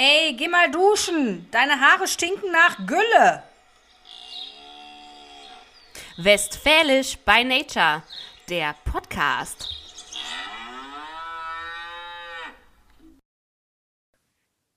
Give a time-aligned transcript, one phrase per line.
[0.00, 1.48] Ey, geh mal duschen.
[1.50, 3.42] Deine Haare stinken nach Gülle.
[6.18, 8.04] Westfälisch by Nature,
[8.48, 9.68] der Podcast.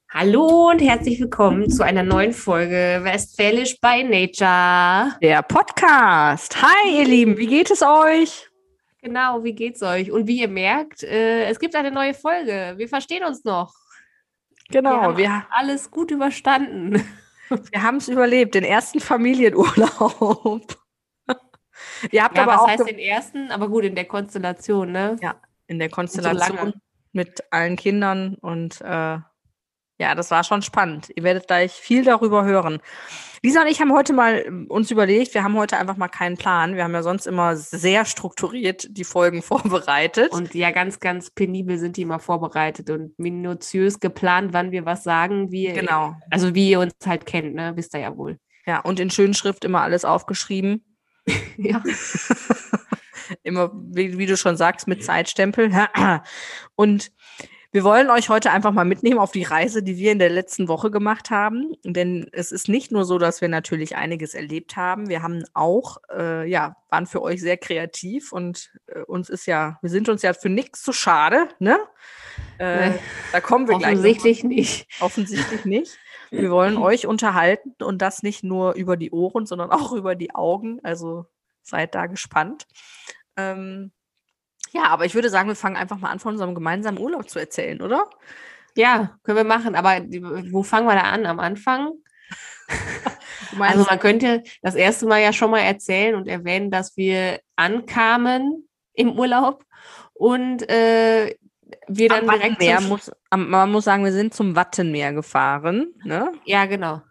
[0.09, 5.19] Hallo und herzlich willkommen zu einer neuen Folge Westfälisch by Nature.
[5.21, 6.59] Der Podcast.
[6.59, 8.49] Hi, ihr Lieben, wie geht es euch?
[9.03, 10.11] Genau, wie geht's euch?
[10.11, 12.73] Und wie ihr merkt, äh, es gibt eine neue Folge.
[12.77, 13.80] Wir verstehen uns noch.
[14.71, 17.03] Genau, wir haben alles gut überstanden.
[17.69, 20.77] Wir haben es überlebt, den ersten Familienurlaub.
[22.11, 23.51] ihr habt ja, aber was auch heißt den ersten?
[23.51, 25.17] Aber gut, in der Konstellation, ne?
[25.21, 25.35] Ja,
[25.67, 26.79] in der Konstellation so
[27.11, 29.19] mit allen Kindern und äh,
[30.01, 31.11] ja, das war schon spannend.
[31.13, 32.81] Ihr werdet gleich viel darüber hören.
[33.43, 36.37] Lisa und ich haben heute mal ähm, uns überlegt, wir haben heute einfach mal keinen
[36.37, 36.75] Plan.
[36.75, 40.31] Wir haben ja sonst immer sehr strukturiert die Folgen vorbereitet.
[40.31, 45.03] Und ja, ganz, ganz penibel sind die immer vorbereitet und minutiös geplant, wann wir was
[45.03, 46.15] sagen, wie genau.
[46.29, 47.73] also wie ihr uns halt kennt, ne?
[47.75, 48.37] Wisst ihr ja wohl.
[48.67, 50.85] Ja, und in schönen Schrift immer alles aufgeschrieben.
[51.57, 51.81] ja.
[53.43, 55.71] immer, wie, wie, du schon sagst, mit Zeitstempel.
[56.75, 57.11] und
[57.73, 60.67] wir wollen euch heute einfach mal mitnehmen auf die Reise, die wir in der letzten
[60.67, 61.73] Woche gemacht haben.
[61.85, 65.07] Denn es ist nicht nur so, dass wir natürlich einiges erlebt haben.
[65.07, 69.79] Wir haben auch, äh, ja, waren für euch sehr kreativ und äh, uns ist ja,
[69.81, 71.79] wir sind uns ja für nichts zu schade, ne?
[72.57, 72.91] Äh,
[73.31, 74.43] da kommen wir Offensichtlich gleich.
[74.43, 75.01] Offensichtlich nicht.
[75.01, 75.97] Offensichtlich nicht.
[76.29, 80.35] Wir wollen euch unterhalten und das nicht nur über die Ohren, sondern auch über die
[80.35, 80.81] Augen.
[80.83, 81.25] Also
[81.61, 82.67] seid da gespannt.
[83.37, 83.93] Ähm,
[84.71, 87.39] ja, aber ich würde sagen, wir fangen einfach mal an, von unserem gemeinsamen Urlaub zu
[87.39, 88.09] erzählen, oder?
[88.75, 89.75] Ja, können wir machen.
[89.75, 90.01] Aber
[90.51, 91.25] wo fangen wir da an?
[91.25, 91.91] Am Anfang?
[93.59, 98.67] also man könnte das erste Mal ja schon mal erzählen und erwähnen, dass wir ankamen
[98.93, 99.65] im Urlaub
[100.13, 101.35] und äh,
[101.87, 105.93] wir dann am direkt Wattenmeer muss, man muss sagen, wir sind zum Wattenmeer gefahren.
[106.03, 106.31] Ne?
[106.45, 107.01] Ja, genau.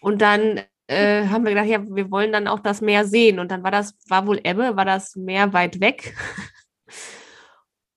[0.00, 3.38] Und dann äh, haben wir gedacht, ja, wir wollen dann auch das Meer sehen.
[3.38, 6.14] Und dann war das, war wohl Ebbe, war das Meer weit weg.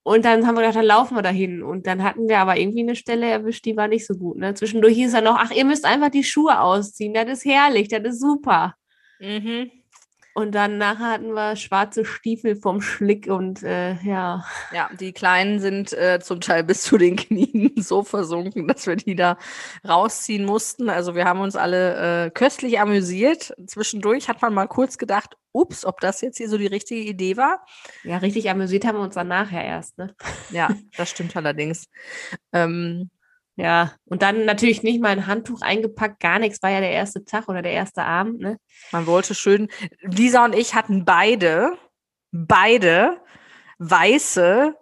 [0.03, 1.61] Und dann haben wir gedacht, dann laufen wir dahin.
[1.63, 4.37] Und dann hatten wir aber irgendwie eine Stelle erwischt, die war nicht so gut.
[4.37, 4.53] Ne?
[4.53, 7.13] Zwischendurch hieß er noch, ach, ihr müsst einfach die Schuhe ausziehen.
[7.13, 8.75] Das ist herrlich, das ist super.
[9.19, 9.69] Mhm.
[10.37, 14.45] Und dann nachher hatten wir schwarze Stiefel vom Schlick und äh, ja.
[14.71, 18.97] Ja, die Kleinen sind äh, zum Teil bis zu den Knien so versunken, dass wir
[18.97, 19.39] die da
[19.83, 20.91] rausziehen mussten.
[20.91, 23.51] Also wir haben uns alle äh, köstlich amüsiert.
[23.65, 27.35] Zwischendurch hat man mal kurz gedacht, ups, ob das jetzt hier so die richtige Idee
[27.35, 27.65] war.
[28.03, 30.13] Ja, richtig amüsiert haben wir uns dann nachher erst, ne?
[30.51, 31.87] Ja, das stimmt allerdings.
[32.53, 33.09] Ähm,
[33.57, 37.25] ja, und dann natürlich nicht mal ein Handtuch eingepackt, gar nichts, war ja der erste
[37.25, 38.39] Tag oder der erste Abend.
[38.39, 38.59] Ne?
[38.91, 39.67] Man wollte schön,
[40.01, 41.71] Lisa und ich hatten beide,
[42.31, 43.19] beide
[43.79, 44.75] weiße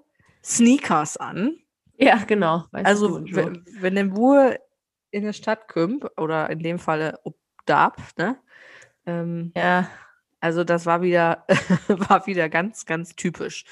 [0.43, 1.55] Sneakers an.
[1.97, 2.65] Ja, genau.
[2.73, 4.57] Also, wenn, wenn der Bur
[5.09, 8.37] in der Stadt kommt, oder in dem Falle Obdab, ne?
[9.05, 9.89] Ähm, ja.
[10.41, 11.45] Also, das war wieder,
[11.87, 13.63] war wieder ganz, ganz typisch.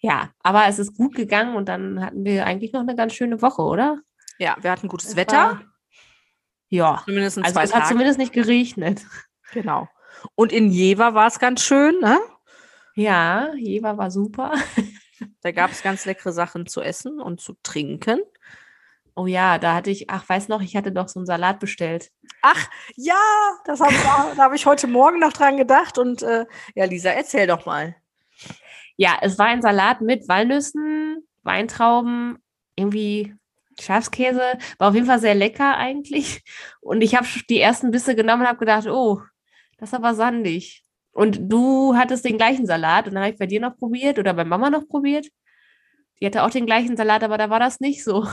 [0.00, 3.42] Ja, aber es ist gut gegangen und dann hatten wir eigentlich noch eine ganz schöne
[3.42, 4.00] Woche, oder?
[4.38, 5.36] Ja, wir hatten gutes das Wetter.
[5.36, 5.60] War,
[6.68, 7.82] ja, zumindest also es Tage.
[7.82, 9.04] hat zumindest nicht geregnet.
[9.52, 9.88] Genau.
[10.34, 12.18] Und in Jever war es ganz schön, ne?
[12.94, 14.52] Ja, Jever war super.
[15.42, 18.20] Da gab es ganz leckere Sachen zu essen und zu trinken.
[19.14, 22.10] Oh ja, da hatte ich, ach, weiß noch, ich hatte doch so einen Salat bestellt.
[22.40, 23.20] Ach, ja,
[23.66, 23.90] das hab,
[24.36, 25.98] da habe ich heute Morgen noch dran gedacht.
[25.98, 27.96] Und äh, ja, Lisa, erzähl doch mal.
[29.00, 32.36] Ja, es war ein Salat mit Walnüssen, Weintrauben,
[32.76, 33.34] irgendwie
[33.80, 34.42] Schafskäse.
[34.76, 36.42] War auf jeden Fall sehr lecker eigentlich.
[36.82, 39.22] Und ich habe die ersten Bisse genommen und habe gedacht, oh,
[39.78, 40.84] das ist aber sandig.
[41.12, 44.34] Und du hattest den gleichen Salat und dann habe ich bei dir noch probiert oder
[44.34, 45.28] bei Mama noch probiert.
[46.20, 48.26] Die hatte auch den gleichen Salat, aber da war das nicht so.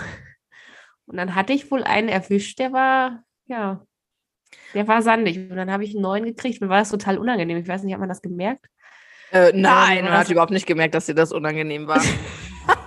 [1.06, 3.86] Und dann hatte ich wohl einen erwischt, der war, ja,
[4.74, 5.38] der war sandig.
[5.50, 6.60] Und dann habe ich einen neuen gekriegt.
[6.60, 7.58] Mir war das total unangenehm.
[7.58, 8.68] Ich weiß nicht, hat man das gemerkt?
[9.32, 12.02] Äh, nein, man hat überhaupt nicht gemerkt, dass dir das unangenehm war.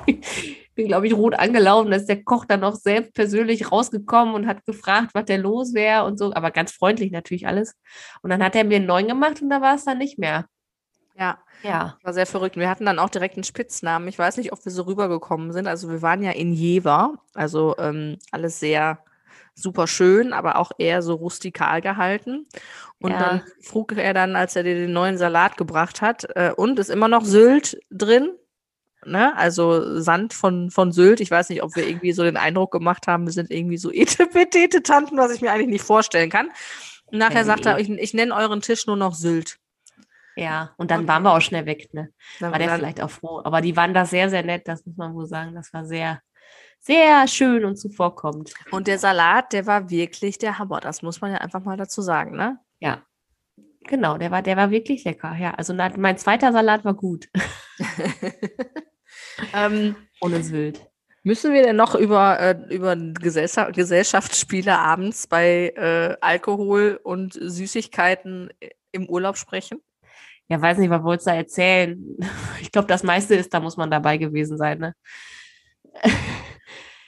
[0.07, 1.91] ich bin, glaube ich, rot angelaufen.
[1.91, 5.75] Da ist der Koch dann auch selbst persönlich rausgekommen und hat gefragt, was der los
[5.75, 6.33] wäre und so.
[6.35, 7.75] Aber ganz freundlich natürlich alles.
[8.23, 10.47] Und dann hat er mir einen neuen gemacht und da war es dann nicht mehr.
[11.19, 11.39] Ja.
[11.63, 11.99] Ja.
[12.03, 12.57] War sehr verrückt.
[12.57, 14.09] Wir hatten dann auch direkt einen Spitznamen.
[14.09, 15.67] Ich weiß nicht, ob wir so rübergekommen sind.
[15.67, 17.19] Also wir waren ja in Jever.
[17.35, 19.05] Also ähm, alles sehr
[19.61, 22.47] super schön, aber auch eher so rustikal gehalten.
[23.01, 23.19] Und ja.
[23.19, 26.91] dann frug er dann, als er dir den neuen Salat gebracht hat, äh, und ist
[26.91, 28.33] immer noch Sylt drin?
[29.07, 29.35] Ne?
[29.37, 31.21] Also Sand von, von Sylt.
[31.21, 33.91] Ich weiß nicht, ob wir irgendwie so den Eindruck gemacht haben, wir sind irgendwie so
[33.93, 36.49] Etepetete-Tanten, was ich mir eigentlich nicht vorstellen kann.
[37.07, 39.59] Und nachher sagt er, ich, ich nenne euren Tisch nur noch Sylt.
[40.37, 42.11] Ja, und dann waren wir auch schnell weg, ne?
[42.39, 43.43] War der vielleicht auch froh.
[43.45, 45.55] Aber die waren da sehr, sehr nett, das muss man wohl sagen.
[45.55, 46.21] Das war sehr,
[46.81, 48.53] sehr schön und zuvorkommend.
[48.71, 50.81] Und der Salat, der war wirklich der Hammer.
[50.81, 52.59] Das muss man ja einfach mal dazu sagen, ne?
[52.81, 53.03] Ja.
[53.85, 55.37] Genau, der war, der war wirklich lecker.
[55.39, 57.29] Ja, also mein zweiter Salat war gut.
[59.55, 60.87] ähm, Ohne Sylt.
[61.23, 68.51] Müssen wir denn noch über, äh, über Gesellschaft, Gesellschaftsspiele abends bei äh, Alkohol und Süßigkeiten
[68.93, 69.83] im Urlaub sprechen?
[70.49, 72.17] Ja, weiß nicht, was wolltest du da erzählen?
[72.61, 74.95] Ich glaube, das meiste ist, da muss man dabei gewesen sein, ne?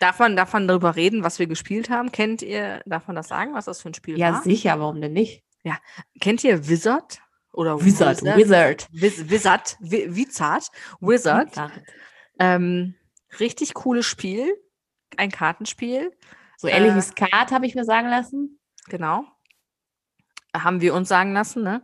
[0.02, 2.10] Darf man, darf man darüber reden, was wir gespielt haben?
[2.10, 4.38] Kennt ihr, darf man das sagen, was das für ein Spiel ja, war?
[4.38, 5.44] Ja, sicher, warum denn nicht?
[5.62, 5.78] Ja.
[6.20, 7.20] Kennt ihr Wizard?
[7.52, 8.88] Oder Wizard, Wizard.
[8.90, 10.66] Wizard, Wizard, Wizard,
[11.00, 11.70] Wizard.
[12.40, 12.96] Ähm,
[13.38, 14.52] richtig cooles Spiel.
[15.16, 16.10] Ein Kartenspiel.
[16.56, 18.58] So ähnlich äh, wie Skat, habe ich mir sagen lassen.
[18.88, 19.24] Genau.
[20.52, 21.80] Haben wir uns sagen lassen, ne?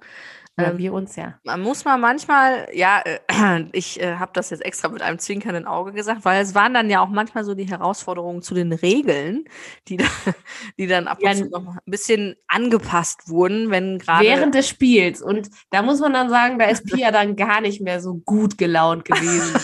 [0.59, 1.39] Ja, ähm, wir uns ja.
[1.45, 5.67] Man muss mal manchmal, ja, äh, ich äh, habe das jetzt extra mit einem zwinkernden
[5.67, 9.45] Auge gesagt, weil es waren dann ja auch manchmal so die Herausforderungen zu den Regeln,
[9.87, 10.05] die, da,
[10.79, 14.25] die dann ab und zu noch ein bisschen angepasst wurden, wenn gerade.
[14.25, 15.23] Während des Spiels.
[15.23, 18.59] Und da muss man dann sagen, da ist Pia dann gar nicht mehr so gut
[18.59, 19.55] gelaunt gewesen.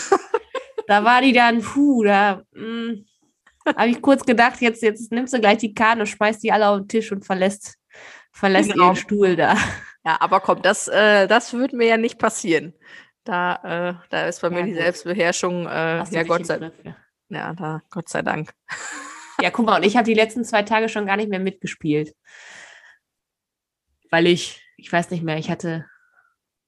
[0.87, 2.41] da war die dann, puh, da.
[2.53, 3.05] Hm,
[3.65, 6.77] habe ich kurz gedacht, jetzt, jetzt nimmst du gleich die und schmeißt die alle auf
[6.81, 7.75] den Tisch und verlässt,
[8.31, 8.85] verlässt genau.
[8.85, 9.57] ihren Stuhl da.
[10.05, 12.73] Ja, aber komm, das, äh, das würde mir ja nicht passieren.
[13.23, 13.55] Da,
[13.99, 14.81] äh, da ist bei ja, mir die gut.
[14.81, 16.73] Selbstbeherrschung, äh, ja, Gott sei Dank.
[17.29, 18.51] Ja, da, Gott sei Dank.
[19.41, 22.15] Ja, guck mal, und ich habe die letzten zwei Tage schon gar nicht mehr mitgespielt.
[24.09, 25.85] Weil ich, ich weiß nicht mehr, ich hatte,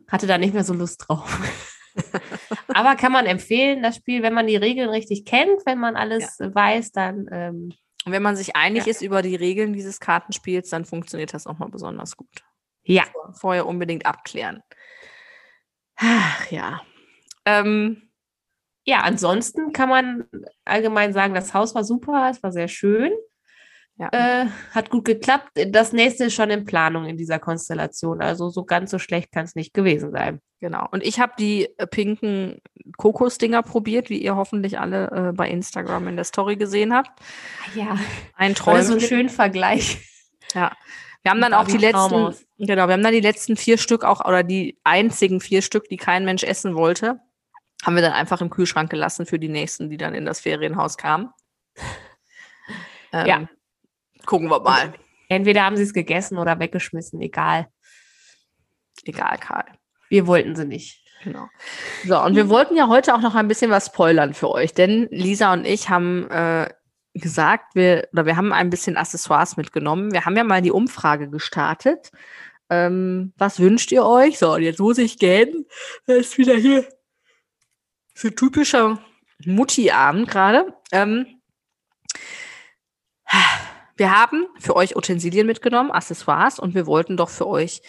[0.10, 1.40] hatte da nicht mehr so Lust drauf.
[2.74, 6.40] Aber kann man empfehlen, das Spiel, wenn man die Regeln richtig kennt, wenn man alles
[6.40, 6.54] ja.
[6.54, 7.30] weiß, dann.
[7.32, 7.74] Ähm,
[8.04, 8.92] und wenn man sich einig ja.
[8.92, 12.44] ist über die Regeln dieses Kartenspiels, dann funktioniert das auch mal besonders gut.
[12.88, 13.04] Ja.
[13.34, 14.64] Vorher unbedingt abklären.
[15.98, 16.82] Ach ja.
[17.46, 18.10] Ähm,
[18.86, 20.26] ja, ansonsten kann man
[20.64, 23.12] allgemein sagen, das Haus war super, es war sehr schön.
[24.00, 24.10] Ja.
[24.12, 25.50] Äh, hat gut geklappt.
[25.70, 28.22] Das nächste ist schon in Planung in dieser Konstellation.
[28.22, 30.40] Also so ganz so schlecht kann es nicht gewesen sein.
[30.60, 30.88] Genau.
[30.92, 32.62] Und ich habe die äh, pinken
[32.96, 37.20] Kokosdinger probiert, wie ihr hoffentlich alle äh, bei Instagram in der Story gesehen habt.
[37.74, 37.98] Ja.
[38.36, 38.86] Ein Träumchen.
[38.86, 39.98] So ein schöner Vergleich.
[40.54, 40.72] Ja.
[41.24, 44.24] Wir haben dann auch die letzten, genau, wir haben dann die letzten vier Stück auch,
[44.26, 47.20] oder die einzigen vier Stück, die kein Mensch essen wollte,
[47.84, 50.98] haben wir dann einfach im Kühlschrank gelassen für die nächsten, die dann in das Ferienhaus
[50.98, 51.30] kamen.
[53.14, 53.50] Ähm, ja.
[54.26, 54.94] Gucken wir mal.
[55.30, 57.68] Entweder haben sie es gegessen oder weggeschmissen, egal.
[59.06, 59.64] Egal, Karl.
[60.10, 61.02] Wir wollten sie nicht.
[61.24, 61.48] Genau.
[62.06, 65.08] So, und wir wollten ja heute auch noch ein bisschen was spoilern für euch, denn
[65.10, 66.70] Lisa und ich haben äh,
[67.18, 70.12] gesagt, wir, oder wir haben ein bisschen Accessoires mitgenommen.
[70.12, 72.12] Wir haben ja mal die Umfrage gestartet.
[72.70, 74.40] Ähm, was wünscht ihr euch?
[74.40, 75.66] So, und jetzt muss ich gehen.
[76.06, 76.88] Das ist wieder hier
[78.14, 79.00] so typischer
[79.46, 80.74] Mutti-Abend gerade.
[80.92, 81.28] Ähm,
[83.96, 87.82] wir haben für euch Utensilien mitgenommen, Accessoires, und wir wollten doch für euch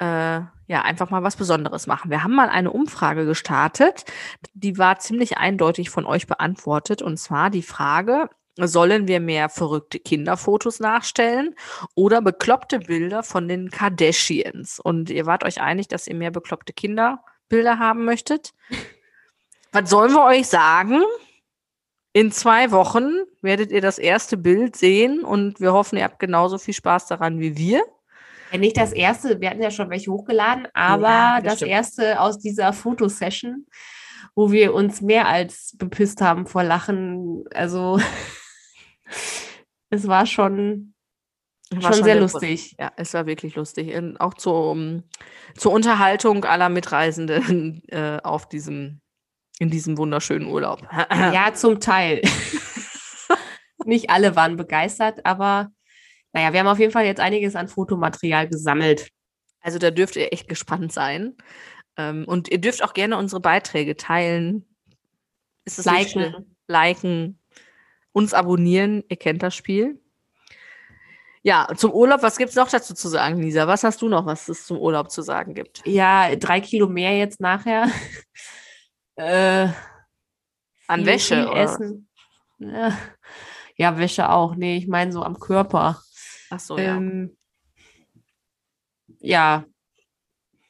[0.00, 2.10] äh, ja einfach mal was Besonderes machen.
[2.10, 4.04] Wir haben mal eine Umfrage gestartet,
[4.54, 9.98] die war ziemlich eindeutig von euch beantwortet, und zwar die Frage, Sollen wir mehr verrückte
[9.98, 11.54] Kinderfotos nachstellen
[11.94, 14.78] oder bekloppte Bilder von den Kardashians?
[14.78, 18.52] Und ihr wart euch einig, dass ihr mehr bekloppte Kinderbilder haben möchtet?
[19.72, 21.02] Was sollen wir euch sagen?
[22.12, 23.10] In zwei Wochen
[23.40, 27.40] werdet ihr das erste Bild sehen und wir hoffen, ihr habt genauso viel Spaß daran
[27.40, 27.82] wie wir.
[28.52, 32.20] Ja, nicht das erste, wir hatten ja schon welche hochgeladen, aber ja, das, das erste
[32.20, 33.66] aus dieser Fotosession,
[34.34, 37.44] wo wir uns mehr als bepisst haben vor Lachen.
[37.54, 37.98] Also
[39.90, 40.94] es war schon,
[41.70, 42.74] war schon, schon sehr lustig.
[42.78, 43.94] Ja, es war wirklich lustig.
[43.94, 45.02] Und auch zur, um,
[45.56, 49.00] zur Unterhaltung aller Mitreisenden äh, auf diesem,
[49.58, 50.82] in diesem wunderschönen Urlaub.
[51.10, 52.22] ja, zum Teil.
[53.84, 55.70] Nicht alle waren begeistert, aber
[56.32, 59.10] naja, wir haben auf jeden Fall jetzt einiges an Fotomaterial gesammelt.
[59.60, 61.36] Also da dürft ihr echt gespannt sein.
[61.96, 64.66] Ähm, und ihr dürft auch gerne unsere Beiträge teilen.
[65.64, 66.56] Ist es liken.
[66.66, 67.38] liken,
[68.12, 70.00] uns abonnieren, ihr kennt das Spiel.
[71.44, 73.66] Ja, zum Urlaub, was gibt es noch dazu zu sagen, Lisa?
[73.66, 75.84] Was hast du noch, was es zum Urlaub zu sagen gibt?
[75.84, 77.90] Ja, drei Kilo mehr jetzt nachher.
[79.16, 79.68] äh,
[80.86, 81.60] An Wäsche, oder?
[81.60, 82.08] Essen.
[82.58, 82.96] Ja.
[83.76, 84.54] ja, Wäsche auch.
[84.54, 86.00] Nee, ich meine so am Körper.
[86.50, 86.96] Ach so, ja.
[86.96, 87.36] Ähm,
[89.18, 89.64] ja,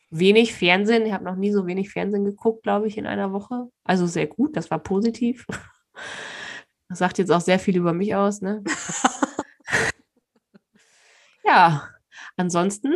[0.09, 1.05] wenig Fernsehen.
[1.05, 3.69] Ich habe noch nie so wenig Fernsehen geguckt, glaube ich, in einer Woche.
[3.85, 5.47] Also sehr gut, das war positiv.
[6.93, 8.63] Das sagt jetzt auch sehr viel über mich aus, ne?
[11.43, 11.89] ja,
[12.37, 12.93] ansonsten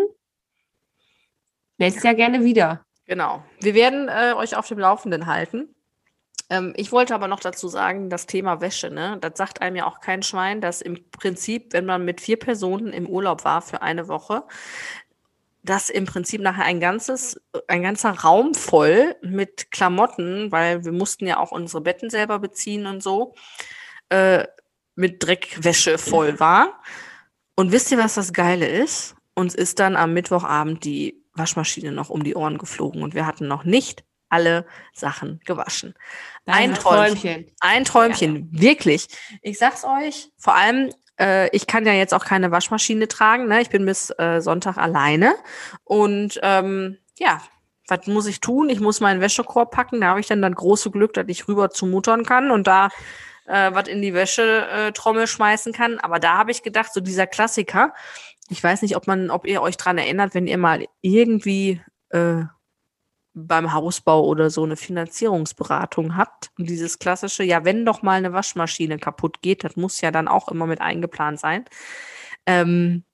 [1.79, 2.85] nächstes Jahr gerne wieder.
[3.07, 3.43] Genau.
[3.59, 5.75] Wir werden äh, euch auf dem Laufenden halten.
[6.51, 9.17] Ähm, ich wollte aber noch dazu sagen, das Thema Wäsche, ne?
[9.23, 12.93] Das sagt einem ja auch kein Schwein, dass im Prinzip, wenn man mit vier Personen
[12.93, 14.45] im Urlaub war für eine Woche,
[15.67, 21.27] dass im Prinzip nachher ein ganzes, ein ganzer Raum voll mit Klamotten, weil wir mussten
[21.27, 23.35] ja auch unsere Betten selber beziehen und so,
[24.09, 24.45] äh,
[24.95, 26.81] mit Dreckwäsche voll war.
[27.55, 29.15] Und wisst ihr, was das Geile ist?
[29.35, 33.47] Uns ist dann am Mittwochabend die Waschmaschine noch um die Ohren geflogen und wir hatten
[33.47, 35.95] noch nicht alle Sachen gewaschen.
[36.47, 37.21] Ein Träumchen.
[37.21, 37.53] Träumchen.
[37.61, 38.61] Ein Träumchen, ja.
[38.61, 39.09] wirklich.
[39.43, 43.47] Ich sag's euch, vor allem, äh, ich kann ja jetzt auch keine Waschmaschine tragen.
[43.49, 43.61] Ne?
[43.61, 45.35] Ich bin bis äh, Sonntag alleine.
[45.85, 47.41] Und ähm, ja,
[47.89, 48.69] was muss ich tun?
[48.69, 50.01] Ich muss meinen Wäschekorb packen.
[50.01, 52.89] Da habe ich dann das große Glück, dass ich rüber zu Muttern kann und da
[53.47, 55.99] äh, was in die Wäschetrommel äh, schmeißen kann.
[55.99, 57.95] Aber da habe ich gedacht, so dieser Klassiker.
[58.49, 62.43] Ich weiß nicht, ob man, ob ihr euch dran erinnert, wenn ihr mal irgendwie äh,
[63.35, 68.33] beim Hausbau oder so eine Finanzierungsberatung habt und dieses klassische, ja, wenn doch mal eine
[68.33, 71.67] Waschmaschine kaputt geht, das muss ja dann auch immer mit eingeplant sein.
[72.47, 73.05] Ähm,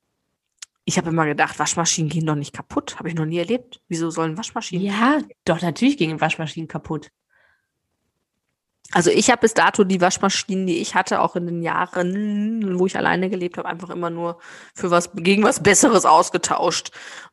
[0.84, 2.98] ich habe immer gedacht, Waschmaschinen gehen doch nicht kaputt.
[2.98, 3.80] Habe ich noch nie erlebt.
[3.88, 4.84] Wieso sollen Waschmaschinen?
[4.84, 7.10] Ja, doch, natürlich gingen Waschmaschinen kaputt.
[8.94, 12.87] Also ich habe bis dato die Waschmaschinen, die ich hatte, auch in den Jahren, wo
[12.87, 14.38] ich alleine gelebt habe, einfach immer nur
[14.75, 16.90] für was gegen was Besseres ausgetauscht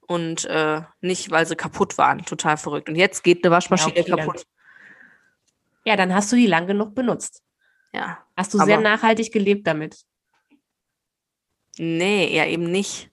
[0.08, 2.24] und äh, nicht, weil sie kaputt waren.
[2.26, 2.88] Total verrückt.
[2.88, 4.36] Und jetzt geht eine Waschmaschine ja, okay, kaputt.
[4.38, 4.46] Dann,
[5.86, 7.44] ja, dann hast du die lang genug benutzt.
[7.94, 8.20] Ja.
[8.38, 9.98] Hast du sehr nachhaltig gelebt damit?
[11.78, 13.09] Nee, ja eben nicht.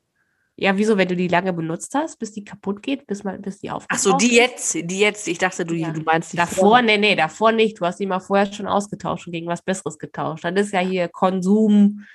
[0.58, 3.60] Ja, wieso, wenn du die lange benutzt hast, bis die kaputt geht, bis, mal, bis
[3.60, 3.90] die aufgeht?
[3.92, 5.28] Ach so, die jetzt, die jetzt.
[5.28, 5.90] Ich dachte, du, ja.
[5.90, 6.82] du meinst die Davor, vorher.
[6.82, 7.78] nee, nee, davor nicht.
[7.78, 10.44] Du hast die mal vorher schon ausgetauscht und gegen was Besseres getauscht.
[10.44, 12.06] Das ist ja hier Konsum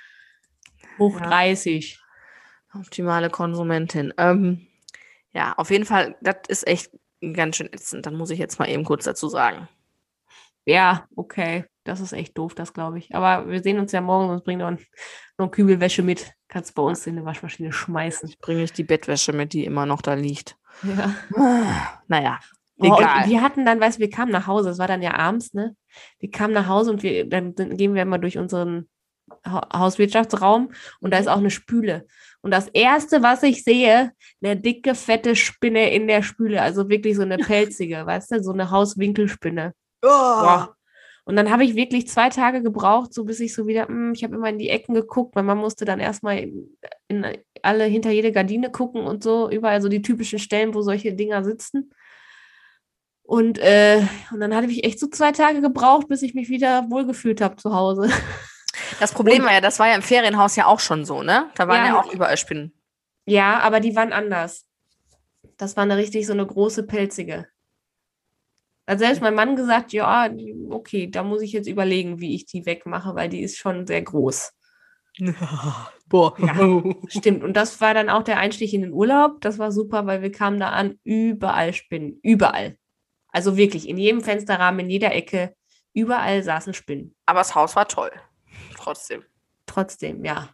[0.98, 1.26] hoch ja.
[1.26, 2.00] 30.
[2.74, 4.12] Optimale Konsumentin.
[4.18, 4.66] Ähm,
[5.32, 6.90] ja, auf jeden Fall, das ist echt
[7.32, 8.06] ganz schön ätzend.
[8.06, 9.68] Dann muss ich jetzt mal eben kurz dazu sagen.
[10.64, 11.64] Ja, okay.
[11.84, 13.14] Das ist echt doof, das glaube ich.
[13.14, 14.78] Aber wir sehen uns ja morgen, sonst bring noch, ein,
[15.38, 16.32] noch Kübelwäsche mit.
[16.52, 18.28] Kannst bei uns in die Waschmaschine schmeißen.
[18.28, 20.58] Ich bringe ich die Bettwäsche mit, die immer noch da liegt.
[20.82, 21.14] Ja.
[22.08, 22.40] Naja.
[22.76, 23.26] Oh, egal.
[23.26, 25.74] wir hatten dann, weißt du, wir kamen nach Hause, es war dann ja abends, ne?
[26.18, 28.86] Wir kamen nach Hause und wir, dann, dann gehen wir immer durch unseren
[29.46, 32.06] Hauswirtschaftsraum und da ist auch eine Spüle.
[32.42, 37.16] Und das erste, was ich sehe, eine dicke, fette Spinne in der Spüle, also wirklich
[37.16, 39.72] so eine pelzige, weißt du, so eine Hauswinkelspinne.
[40.02, 40.08] Oh.
[40.08, 40.76] Boah.
[41.24, 44.12] Und dann habe ich wirklich zwei Tage gebraucht, so bis ich so wieder, mh, hm,
[44.14, 46.76] ich habe immer in die Ecken geguckt, weil man musste dann erstmal in,
[47.08, 47.24] in
[47.62, 51.44] alle hinter jede Gardine gucken und so, überall so die typischen Stellen, wo solche Dinger
[51.44, 51.92] sitzen.
[53.22, 54.02] Und, äh,
[54.32, 57.56] und dann hatte ich echt so zwei Tage gebraucht, bis ich mich wieder wohlgefühlt habe
[57.56, 58.10] zu Hause.
[59.00, 61.50] Das Problem und, war ja, das war ja im Ferienhaus ja auch schon so, ne?
[61.54, 62.72] Da waren ja, ja auch überall Spinnen.
[63.26, 64.66] Ja, aber die waren anders.
[65.56, 67.46] Das war eine richtig so eine große pelzige.
[68.86, 70.28] Hat selbst mein Mann gesagt, ja,
[70.70, 74.02] okay, da muss ich jetzt überlegen, wie ich die wegmache, weil die ist schon sehr
[74.02, 74.52] groß.
[76.06, 76.34] Boah.
[76.38, 77.42] Ja, stimmt.
[77.44, 79.40] Und das war dann auch der Einstieg in den Urlaub.
[79.40, 82.18] Das war super, weil wir kamen da an, überall Spinnen.
[82.22, 82.76] Überall.
[83.28, 85.54] Also wirklich, in jedem Fensterrahmen, in jeder Ecke,
[85.94, 87.14] überall saßen Spinnen.
[87.24, 88.10] Aber das Haus war toll.
[88.76, 89.22] Trotzdem.
[89.66, 90.50] Trotzdem, ja.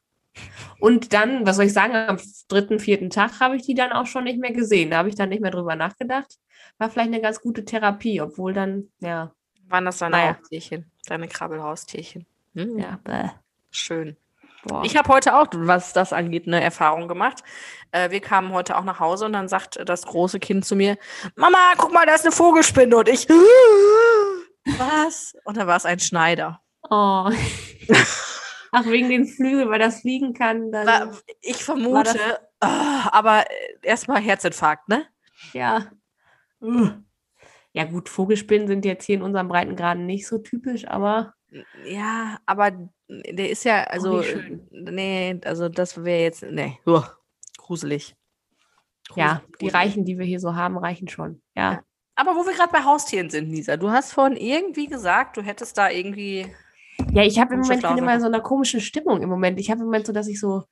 [0.81, 2.19] Und dann, was soll ich sagen, am
[2.49, 4.91] dritten, vierten Tag habe ich die dann auch schon nicht mehr gesehen.
[4.91, 6.39] Da habe ich dann nicht mehr drüber nachgedacht.
[6.79, 9.33] War vielleicht eine ganz gute Therapie, obwohl dann, ja.
[9.69, 10.37] Waren das deine naja.
[10.39, 12.27] Haustierchen, deine Krabbelhaustierchen?
[12.55, 12.79] Hm.
[12.79, 13.31] Ja, bäh.
[13.71, 14.17] Schön.
[14.65, 14.83] Boah.
[14.85, 17.43] Ich habe heute auch, was das angeht, eine Erfahrung gemacht.
[17.93, 20.97] Äh, wir kamen heute auch nach Hause und dann sagt das große Kind zu mir:
[21.37, 22.97] Mama, guck mal, da ist eine Vogelspinne.
[22.97, 23.29] Und ich,
[24.79, 25.37] was?
[25.45, 26.61] Und da war es ein Schneider.
[26.91, 27.31] Oh.
[28.73, 30.71] Ach, wegen den Flügeln, weil das fliegen kann.
[30.73, 32.19] Dann ich vermute,
[32.61, 33.45] oh, aber
[33.83, 35.07] erstmal Herzinfarkt, ne?
[35.53, 35.91] Ja.
[37.73, 41.35] Ja, gut, Vogelspinnen sind jetzt hier in unserem Breitengraden nicht so typisch, aber.
[41.87, 42.73] Ja, aber
[43.09, 44.23] der ist ja, also,
[44.71, 47.01] nee, also das wäre jetzt, nee, uh,
[47.57, 47.57] gruselig.
[47.57, 48.17] gruselig.
[49.17, 51.73] Ja, die Reichen, die wir hier so haben, reichen schon, ja.
[51.73, 51.83] ja.
[52.17, 55.79] Aber wo wir gerade bei Haustieren sind, Lisa, du hast vorhin irgendwie gesagt, du hättest
[55.79, 56.53] da irgendwie
[57.19, 59.59] ja, ich habe im Moment bin immer so einer komischen Stimmung im Moment.
[59.59, 60.63] Ich habe im Moment so, dass ich so,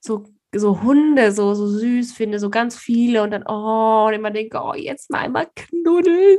[0.00, 4.30] so, so Hunde so, so süß finde, so ganz viele und dann, oh, und immer
[4.30, 6.38] denke, oh, jetzt mal einmal knuddeln.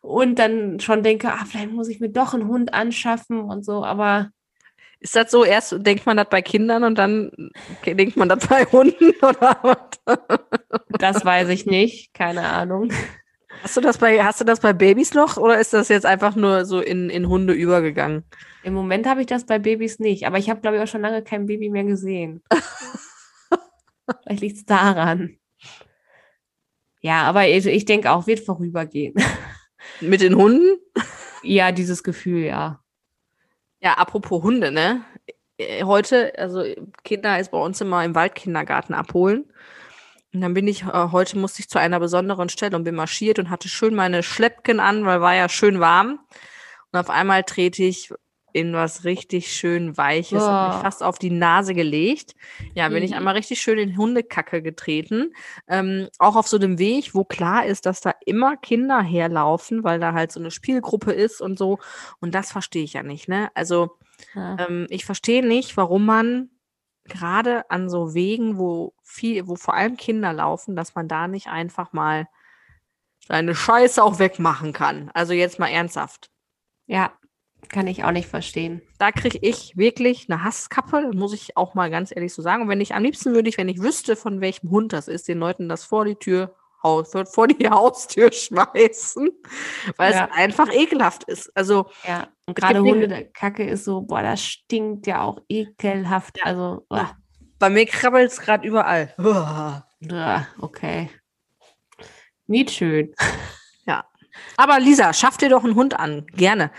[0.00, 3.84] Und dann schon denke, ah, vielleicht muss ich mir doch einen Hund anschaffen und so,
[3.84, 4.30] aber.
[5.00, 7.30] Ist das so, erst denkt man das bei Kindern und dann
[7.84, 10.18] denkt man das bei Hunden oder was?
[10.98, 12.90] Das weiß ich nicht, keine Ahnung.
[13.62, 16.36] Hast du das bei, hast du das bei Babys noch oder ist das jetzt einfach
[16.36, 18.24] nur so in, in Hunde übergegangen?
[18.62, 21.02] Im Moment habe ich das bei Babys nicht, aber ich habe, glaube ich, auch schon
[21.02, 22.42] lange kein Baby mehr gesehen.
[24.22, 25.38] Vielleicht liegt es daran.
[27.00, 29.14] Ja, aber ich, ich denke auch, wird vorübergehen.
[30.00, 30.78] Mit den Hunden?
[31.42, 32.82] Ja, dieses Gefühl, ja.
[33.80, 35.04] Ja, apropos Hunde, ne?
[35.56, 36.64] Äh, heute, also
[37.04, 39.52] Kinder ist bei uns immer im Waldkindergarten abholen.
[40.32, 43.38] Und dann bin ich, äh, heute musste ich zu einer besonderen Stelle und bin marschiert
[43.38, 46.20] und hatte schön meine Schleppken an, weil war ja schön warm.
[46.92, 48.10] Und auf einmal trete ich
[48.52, 50.46] in was richtig schön Weiches, oh.
[50.46, 52.34] habe mich fast auf die Nase gelegt.
[52.74, 53.04] Ja, bin mhm.
[53.04, 55.32] ich einmal richtig schön in Hundekacke getreten.
[55.68, 60.00] Ähm, auch auf so einem Weg, wo klar ist, dass da immer Kinder herlaufen, weil
[60.00, 61.78] da halt so eine Spielgruppe ist und so.
[62.20, 63.50] Und das verstehe ich ja nicht, ne?
[63.54, 63.98] Also,
[64.34, 64.56] ja.
[64.66, 66.50] ähm, ich verstehe nicht, warum man
[67.08, 71.48] gerade an so Wegen, wo viel, wo vor allem Kinder laufen, dass man da nicht
[71.48, 72.28] einfach mal
[73.26, 75.10] seine Scheiße auch wegmachen kann.
[75.14, 76.30] Also jetzt mal ernsthaft.
[76.86, 77.12] Ja,
[77.68, 78.82] kann ich auch nicht verstehen.
[78.98, 82.62] Da kriege ich wirklich eine Hasskappe, muss ich auch mal ganz ehrlich so sagen.
[82.62, 85.28] Und wenn ich am liebsten würde ich, wenn ich wüsste, von welchem Hund das ist,
[85.28, 89.30] den Leuten das vor die Tür vor die Haustür schmeißen,
[89.96, 90.26] weil ja.
[90.26, 91.50] es einfach ekelhaft ist.
[91.56, 96.38] Also ja, und gerade Hundekacke ist so, boah, das stinkt ja auch ekelhaft.
[96.38, 96.44] Ja.
[96.44, 97.00] Also oh.
[97.58, 99.14] bei mir krabbelt es gerade überall.
[100.00, 101.10] Ja, okay.
[102.46, 103.12] Nicht schön.
[103.84, 104.04] Ja.
[104.56, 106.26] Aber Lisa, schaff dir doch einen Hund an.
[106.34, 106.70] Gerne.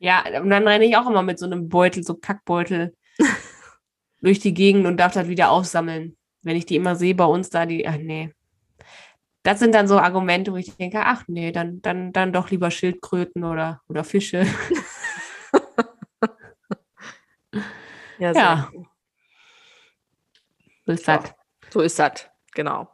[0.00, 2.94] Ja, und dann renne ich auch immer mit so einem Beutel, so Kackbeutel,
[4.20, 6.16] durch die Gegend und darf das wieder aufsammeln.
[6.42, 8.34] Wenn ich die immer sehe bei uns da, die, ach nee.
[9.48, 12.70] Das sind dann so Argumente, wo ich denke, ach nee, dann, dann, dann doch lieber
[12.70, 14.44] Schildkröten oder, oder Fische.
[18.18, 18.70] ja, ja.
[20.84, 21.32] So ist das.
[21.70, 22.90] So ist das, genau.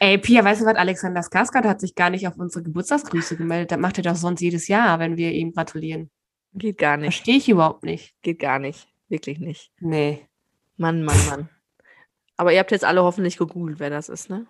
[0.00, 0.74] Ey, Pia, weißt du was?
[0.74, 3.70] Alexander Skarsgård hat sich gar nicht auf unsere Geburtstagsgrüße gemeldet.
[3.70, 6.10] Das macht er doch sonst jedes Jahr, wenn wir ihm gratulieren.
[6.54, 7.14] Geht gar nicht.
[7.14, 8.20] Verstehe ich überhaupt nicht.
[8.22, 8.88] Geht gar nicht.
[9.08, 9.70] Wirklich nicht.
[9.78, 10.26] Nee.
[10.76, 11.48] Mann, Mann, Mann.
[12.36, 14.48] Aber ihr habt jetzt alle hoffentlich gegoogelt, wer das ist, ne?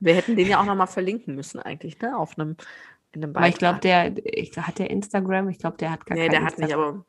[0.00, 2.16] Wir hätten den ja auch nochmal verlinken müssen, eigentlich, ne?
[2.16, 2.56] Auf einem,
[3.12, 3.42] in einem Beitrag.
[3.42, 5.48] Aber ich glaube, der, ich, hat der Instagram?
[5.48, 6.30] Ich glaube, der hat gar nee, keinen.
[6.30, 7.04] Nee, der hat nicht, aber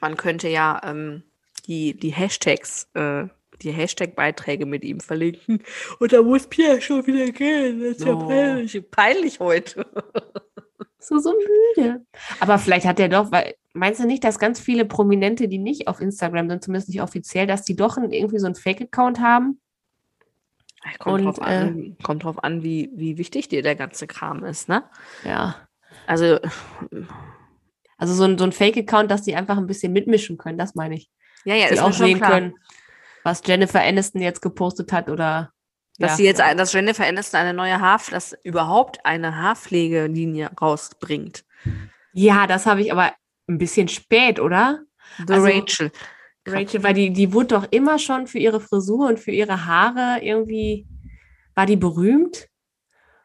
[0.00, 1.22] man könnte ja ähm,
[1.66, 3.26] die, die Hashtags, äh,
[3.62, 5.62] die Hashtag-Beiträge mit ihm verlinken.
[5.98, 7.80] Und da muss Pierre schon wieder gehen.
[7.80, 8.20] Das ist oh.
[8.20, 9.86] ja peinlich, peinlich heute.
[10.98, 11.32] so, so
[11.76, 12.04] müde.
[12.40, 15.88] Aber vielleicht hat er doch, weil, meinst du nicht, dass ganz viele Prominente, die nicht
[15.88, 19.60] auf Instagram sind, zumindest nicht offiziell, dass die doch irgendwie so einen Fake-Account haben?
[20.98, 24.44] Kommt, Und, drauf, an, äh, kommt drauf an, wie, wie wichtig dir der ganze Kram
[24.44, 24.84] ist, ne?
[25.24, 25.56] Ja.
[26.06, 26.38] Also.
[27.96, 30.96] Also so ein, so ein Fake-Account, dass die einfach ein bisschen mitmischen können, das meine
[30.96, 31.08] ich.
[31.44, 32.32] Ja, ja, die ist auch sehen klar.
[32.32, 32.54] können,
[33.22, 35.52] was Jennifer Aniston jetzt gepostet hat oder
[35.98, 36.16] dass ja.
[36.16, 41.44] sie jetzt, dass Jennifer Aniston eine neue Haarpflege, dass überhaupt eine Haarpflegelinie rausbringt.
[42.12, 43.12] Ja, das habe ich aber
[43.48, 44.80] ein bisschen spät, oder?
[45.26, 45.92] The also, Rachel.
[46.46, 50.22] Rachel, weil die, die wurde doch immer schon für ihre Frisur und für ihre Haare
[50.22, 50.86] irgendwie,
[51.54, 52.48] war die berühmt.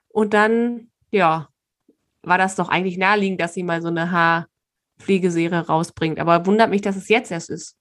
[0.08, 1.50] Und dann, ja,
[2.22, 6.20] war das doch eigentlich naheliegend, dass sie mal so eine Haarpflegeserie rausbringt.
[6.20, 7.76] Aber wundert mich, dass es jetzt erst ist.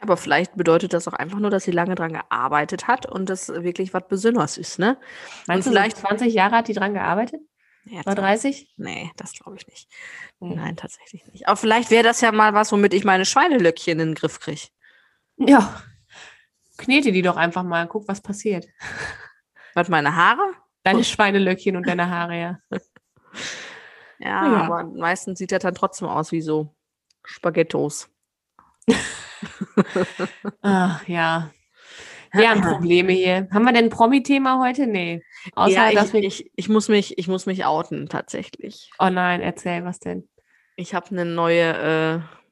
[0.00, 3.48] Aber vielleicht bedeutet das auch einfach nur, dass sie lange dran gearbeitet hat und das
[3.48, 4.98] wirklich was Besonderes ist, ne?
[5.46, 7.40] Meinst und du, vielleicht 20 Jahre hat die dran gearbeitet?
[7.84, 8.74] Ja, Oder 30?
[8.76, 9.88] Nee, das glaube ich nicht.
[10.40, 10.56] Mhm.
[10.56, 11.48] Nein, tatsächlich nicht.
[11.48, 14.68] Aber vielleicht wäre das ja mal was, womit ich meine Schweinelöckchen in den Griff kriege.
[15.36, 15.82] Ja.
[16.76, 18.66] Knete die doch einfach mal, guck, was passiert.
[19.74, 20.42] Was, meine Haare?
[20.82, 22.58] Deine Schweinelöckchen und deine Haare, ja.
[22.70, 22.78] ja,
[24.20, 26.74] ja, aber meistens sieht er dann trotzdem aus wie so
[27.24, 28.10] Spaghettos.
[30.62, 31.50] Ach, ja.
[32.32, 33.48] Wir haben Probleme hier.
[33.52, 34.86] Haben wir denn ein Promi-Thema heute?
[34.86, 35.22] Nee.
[35.54, 38.90] Außer, ja, ich, dass ich, ich, muss mich, ich muss mich outen, tatsächlich.
[38.98, 40.28] Oh nein, erzähl, was denn?
[40.76, 42.43] Ich habe eine neue, äh,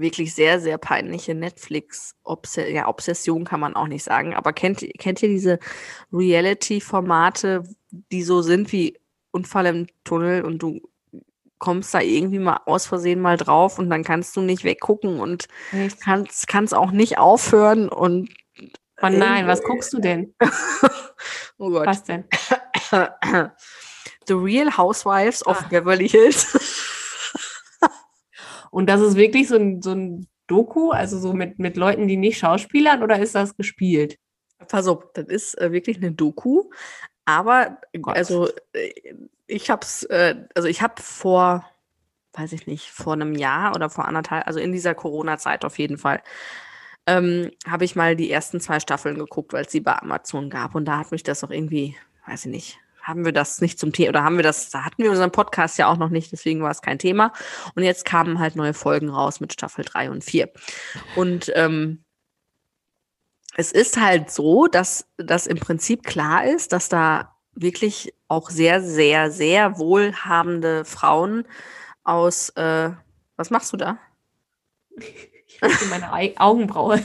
[0.00, 5.22] wirklich sehr, sehr peinliche Netflix-Obsession, ja, Obsession kann man auch nicht sagen, aber kennt, kennt
[5.22, 5.58] ihr diese
[6.12, 8.98] Reality-Formate, die so sind wie
[9.30, 10.80] Unfall im Tunnel und du
[11.58, 15.46] kommst da irgendwie mal aus Versehen mal drauf und dann kannst du nicht weggucken und
[16.02, 18.30] kannst, kannst auch nicht aufhören und
[19.02, 20.34] Oh nein, was guckst du denn?
[21.58, 21.86] oh Gott.
[21.86, 22.24] Was denn?
[24.26, 25.66] The Real Housewives of ah.
[25.70, 26.69] Beverly Hills.
[28.70, 32.16] Und das ist wirklich so ein, so ein Doku, also so mit, mit Leuten, die
[32.16, 34.18] nicht Schauspielern oder ist das gespielt?
[34.68, 36.70] Pass auf, das ist äh, wirklich eine Doku,
[37.24, 38.16] aber Gott.
[38.16, 38.92] also äh,
[39.46, 41.64] ich habe es, äh, also ich habe vor,
[42.34, 45.98] weiß ich nicht, vor einem Jahr oder vor anderthalb, also in dieser Corona-Zeit auf jeden
[45.98, 46.22] Fall,
[47.06, 50.74] ähm, habe ich mal die ersten zwei Staffeln geguckt, weil es sie bei Amazon gab.
[50.74, 52.78] Und da hat mich das auch irgendwie, weiß ich nicht,
[53.10, 55.78] haben wir das nicht zum Thema, oder haben wir das, da hatten wir unseren Podcast
[55.78, 57.32] ja auch noch nicht, deswegen war es kein Thema.
[57.74, 60.50] Und jetzt kamen halt neue Folgen raus mit Staffel 3 und 4.
[61.16, 62.04] Und ähm,
[63.56, 68.82] es ist halt so, dass das im Prinzip klar ist, dass da wirklich auch sehr,
[68.82, 71.46] sehr, sehr wohlhabende Frauen
[72.04, 72.90] aus, äh,
[73.36, 73.98] was machst du da?
[74.98, 77.02] Ich meine Ei- Augenbraue.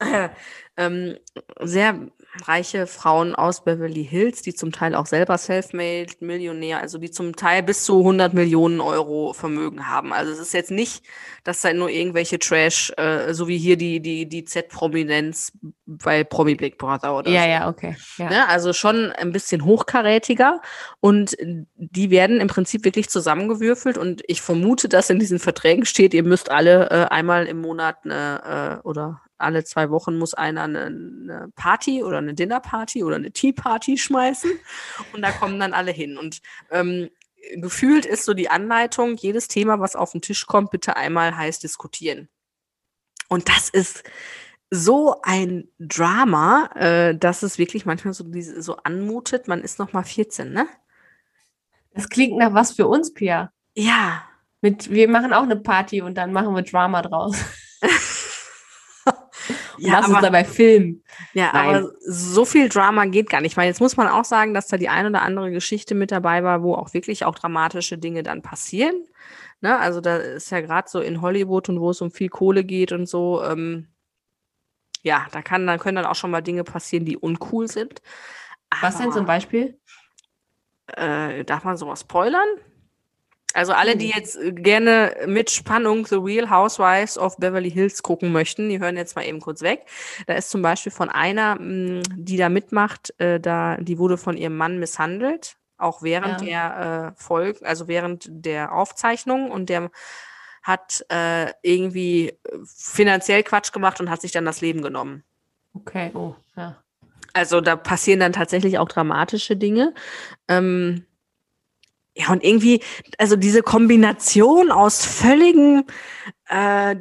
[0.76, 1.16] ähm,
[1.60, 2.08] sehr
[2.42, 7.36] reiche Frauen aus Beverly Hills, die zum Teil auch selber self-made, Millionär, also die zum
[7.36, 10.12] Teil bis zu 100 Millionen Euro Vermögen haben.
[10.12, 11.04] Also es ist jetzt nicht,
[11.44, 15.52] dass da nur irgendwelche Trash, äh, so wie hier die, die, die Z-Prominenz
[15.86, 17.48] bei Promi Big Brother oder Ja, so.
[17.48, 17.96] ja, okay.
[18.16, 18.28] Ja.
[18.28, 18.48] Ne?
[18.48, 20.60] Also schon ein bisschen hochkarätiger
[21.00, 21.36] und
[21.76, 26.24] die werden im Prinzip wirklich zusammengewürfelt und ich vermute, dass in diesen Verträgen steht, ihr
[26.24, 31.48] müsst alle äh, einmal im Monat äh, oder alle zwei Wochen muss einer eine, eine
[31.56, 34.50] Party oder eine Dinnerparty oder eine Tea-Party schmeißen
[35.12, 37.10] und da kommen dann alle hin und ähm,
[37.56, 41.58] gefühlt ist so die Anleitung, jedes Thema, was auf den Tisch kommt, bitte einmal heiß
[41.58, 42.28] diskutieren.
[43.28, 44.04] Und das ist
[44.70, 49.92] so ein Drama, äh, dass es wirklich manchmal so, diese, so anmutet, man ist noch
[49.92, 50.66] mal 14, ne?
[51.92, 53.52] Das klingt nach was für uns, Pia.
[53.74, 54.24] Ja.
[54.60, 57.36] Mit, wir machen auch eine Party und dann machen wir Drama draus.
[59.76, 61.02] Und Ja, lass uns aber, dabei filmen.
[61.32, 61.76] ja Nein.
[61.76, 63.52] aber so viel Drama geht gar nicht.
[63.52, 66.10] Ich meine, jetzt muss man auch sagen, dass da die ein oder andere Geschichte mit
[66.12, 68.94] dabei war, wo auch wirklich auch dramatische Dinge dann passieren.
[69.60, 69.78] Ne?
[69.78, 72.92] Also da ist ja gerade so in Hollywood und wo es um viel Kohle geht
[72.92, 73.88] und so, ähm,
[75.02, 78.00] ja, da kann, dann können dann auch schon mal Dinge passieren, die uncool sind.
[78.80, 79.78] Was denn zum Beispiel?
[80.86, 82.48] Äh, darf man sowas spoilern?
[83.54, 84.16] Also alle, die Oh.
[84.18, 88.96] jetzt äh, gerne mit Spannung The Real Housewives of Beverly Hills gucken möchten, die hören
[88.96, 89.86] jetzt mal eben kurz weg.
[90.26, 94.36] Da ist zum Beispiel von einer, mh, die da mitmacht, äh, da, die wurde von
[94.36, 99.90] ihrem Mann misshandelt, auch während der äh, Folge, also während der Aufzeichnung und der
[100.62, 105.22] hat äh, irgendwie finanziell Quatsch gemacht und hat sich dann das Leben genommen.
[105.74, 106.76] Okay, oh, ja.
[107.34, 109.92] Also da passieren dann tatsächlich auch dramatische Dinge.
[110.48, 111.04] Ähm,
[112.16, 112.80] ja, und irgendwie,
[113.18, 115.84] also diese Kombination aus völligen,
[116.48, 116.96] äh,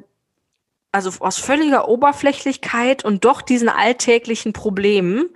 [0.91, 5.29] also aus völliger Oberflächlichkeit und doch diesen alltäglichen Problemen,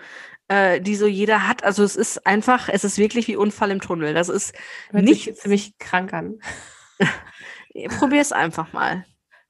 [0.48, 1.64] äh, die so jeder hat.
[1.64, 4.14] Also es ist einfach, es ist wirklich wie Unfall im Tunnel.
[4.14, 4.54] Das ist
[4.90, 6.40] Hört nicht, ziemlich krank an.
[8.00, 9.06] probier es einfach mal.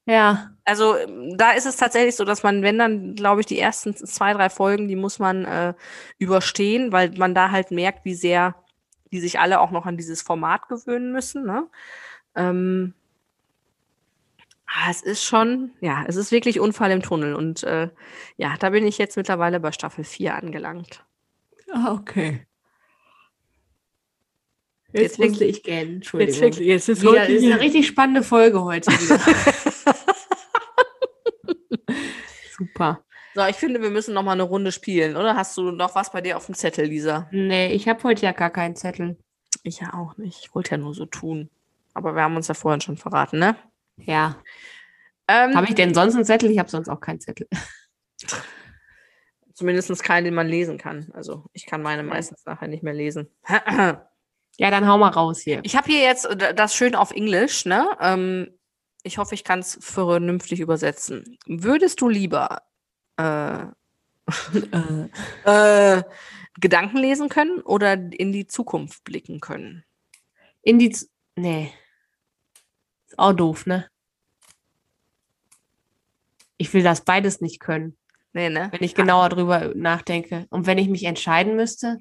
[0.06, 3.60] Ja, Also ähm, da ist es tatsächlich so, dass man, wenn dann, glaube ich, die
[3.60, 5.74] ersten zwei, drei Folgen, die muss man äh,
[6.18, 8.56] überstehen, weil man da halt merkt, wie sehr
[9.12, 11.46] die sich alle auch noch an dieses Format gewöhnen müssen.
[11.46, 11.68] Ne?
[12.36, 12.94] Ähm,
[14.66, 17.36] ah, es ist schon, ja, es ist wirklich Unfall im Tunnel.
[17.36, 17.90] Und äh,
[18.38, 21.04] ja, da bin ich jetzt mittlerweile bei Staffel 4 angelangt.
[21.72, 22.46] Ah, okay.
[24.94, 26.54] Jetzt Jetzt musste ich gähnen, Entschuldigung.
[26.62, 29.20] jetzt ist Wieder, ist eine richtig spannende Folge heute wieder.
[32.58, 33.04] Super.
[33.38, 35.36] So, ich finde, wir müssen noch mal eine Runde spielen, oder?
[35.36, 37.28] Hast du noch was bei dir auf dem Zettel, Lisa?
[37.30, 39.16] Nee, ich habe heute ja gar keinen Zettel.
[39.62, 40.40] Ich ja auch nicht.
[40.44, 41.52] Ich wollte ja nur so tun.
[41.94, 43.56] Aber wir haben uns ja vorhin schon verraten, ne?
[43.98, 44.38] Ja.
[45.28, 46.50] Ähm, Habe ich denn sonst einen Zettel?
[46.50, 47.48] Ich habe sonst auch keinen Zettel.
[49.54, 51.12] Zumindest keinen, den man lesen kann.
[51.14, 53.30] Also ich kann meine meistens nachher nicht mehr lesen.
[54.60, 55.60] Ja, dann hau mal raus hier.
[55.62, 57.88] Ich habe hier jetzt das schön auf Englisch, ne?
[58.02, 58.58] Ähm,
[59.04, 61.38] ich hoffe, ich kann es vernünftig übersetzen.
[61.46, 62.64] Würdest du lieber
[63.18, 63.68] äh,
[65.46, 66.04] äh,
[66.60, 69.84] Gedanken lesen können oder in die Zukunft blicken können?
[70.62, 70.92] In die.
[70.92, 71.72] Z nee.
[73.08, 73.90] Ist auch doof, ne?
[76.58, 77.96] Ich will das beides nicht können,
[78.34, 78.70] Nee, ne?
[78.72, 80.48] wenn ich genauer drüber nachdenke.
[80.50, 81.98] Und wenn ich mich entscheiden müsste.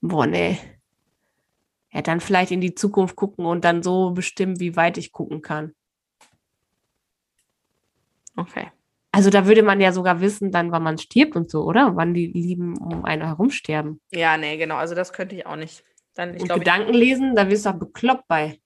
[0.00, 0.58] Boah, nee.
[1.92, 5.42] Ja, dann vielleicht in die Zukunft gucken und dann so bestimmen, wie weit ich gucken
[5.42, 5.74] kann.
[8.36, 8.70] Okay.
[9.14, 11.96] Also da würde man ja sogar wissen, dann, wann man stirbt und so, oder?
[11.96, 14.00] Wann die Lieben um einen herum sterben.
[14.10, 14.76] Ja, nee, genau.
[14.76, 15.84] Also das könnte ich auch nicht.
[16.14, 18.58] Dann, ich und glaube, Gedanken lesen, da wirst du auch bekloppt bei.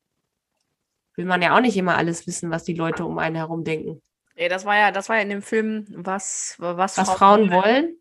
[1.17, 4.01] Will man ja auch nicht immer alles wissen, was die Leute um einen herum denken.
[4.37, 7.97] ja, das war ja, das war ja in dem Film, was, was, Was Frauen wollen.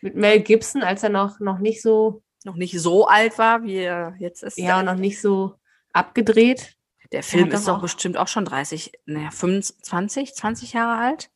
[0.00, 3.76] Mit Mel Gibson, als er noch, noch nicht so, noch nicht so alt war, wie
[3.76, 4.58] er jetzt ist.
[4.58, 5.54] ja, noch nicht so
[5.92, 6.76] abgedreht.
[7.12, 11.30] Der Film ist doch bestimmt auch schon 30, naja, 25, 20 Jahre alt.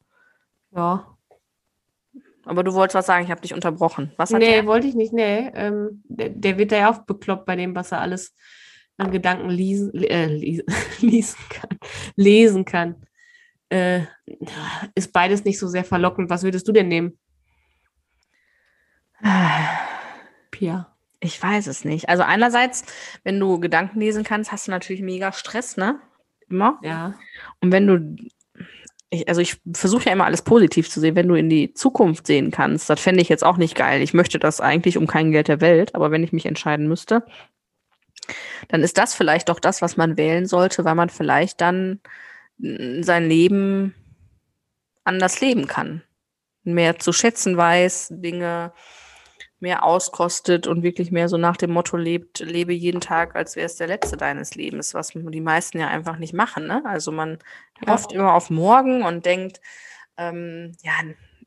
[0.74, 1.16] Ja.
[2.44, 4.12] Aber du wolltest was sagen, ich habe dich unterbrochen.
[4.16, 4.66] Was hat Nee, der?
[4.66, 5.50] wollte ich nicht, nee.
[5.54, 8.34] Ähm, der, der wird da ja auch bekloppt bei dem, was er alles
[8.98, 10.66] an Gedanken lesen, äh, lesen,
[11.00, 11.78] lesen kann.
[12.16, 13.06] Lesen kann.
[13.70, 14.02] Äh,
[14.94, 16.28] ist beides nicht so sehr verlockend.
[16.28, 17.18] Was würdest du denn nehmen,
[20.50, 20.94] Pia?
[21.20, 22.08] Ich weiß es nicht.
[22.10, 22.84] Also einerseits,
[23.22, 25.98] wenn du Gedanken lesen kannst, hast du natürlich mega Stress, ne?
[26.50, 26.78] Immer.
[26.82, 27.14] Ja.
[27.60, 28.16] Und wenn du,
[29.14, 32.26] ich, also ich versuche ja immer alles positiv zu sehen, wenn du in die Zukunft
[32.26, 32.90] sehen kannst.
[32.90, 34.02] Das fände ich jetzt auch nicht geil.
[34.02, 37.24] Ich möchte das eigentlich um kein Geld der Welt, aber wenn ich mich entscheiden müsste,
[38.68, 42.00] dann ist das vielleicht doch das, was man wählen sollte, weil man vielleicht dann
[42.58, 43.94] sein Leben
[45.04, 46.02] anders leben kann.
[46.62, 48.72] Mehr zu schätzen weiß, Dinge
[49.64, 53.64] mehr auskostet und wirklich mehr so nach dem Motto lebt, lebe jeden Tag, als wäre
[53.64, 56.66] es der letzte deines Lebens, was die meisten ja einfach nicht machen.
[56.66, 56.82] Ne?
[56.84, 57.38] Also man
[57.80, 57.92] ja.
[57.92, 59.62] hofft immer auf morgen und denkt,
[60.18, 60.92] ähm, ja,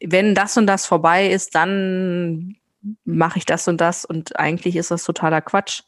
[0.01, 2.57] wenn das und das vorbei ist, dann
[3.05, 5.83] mache ich das und das und eigentlich ist das totaler Quatsch.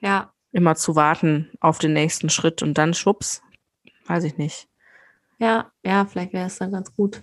[0.00, 0.32] Ja.
[0.50, 3.40] Immer zu warten auf den nächsten Schritt und dann schwupps,
[4.06, 4.66] weiß ich nicht.
[5.38, 7.22] Ja, ja, vielleicht wäre es dann ganz gut.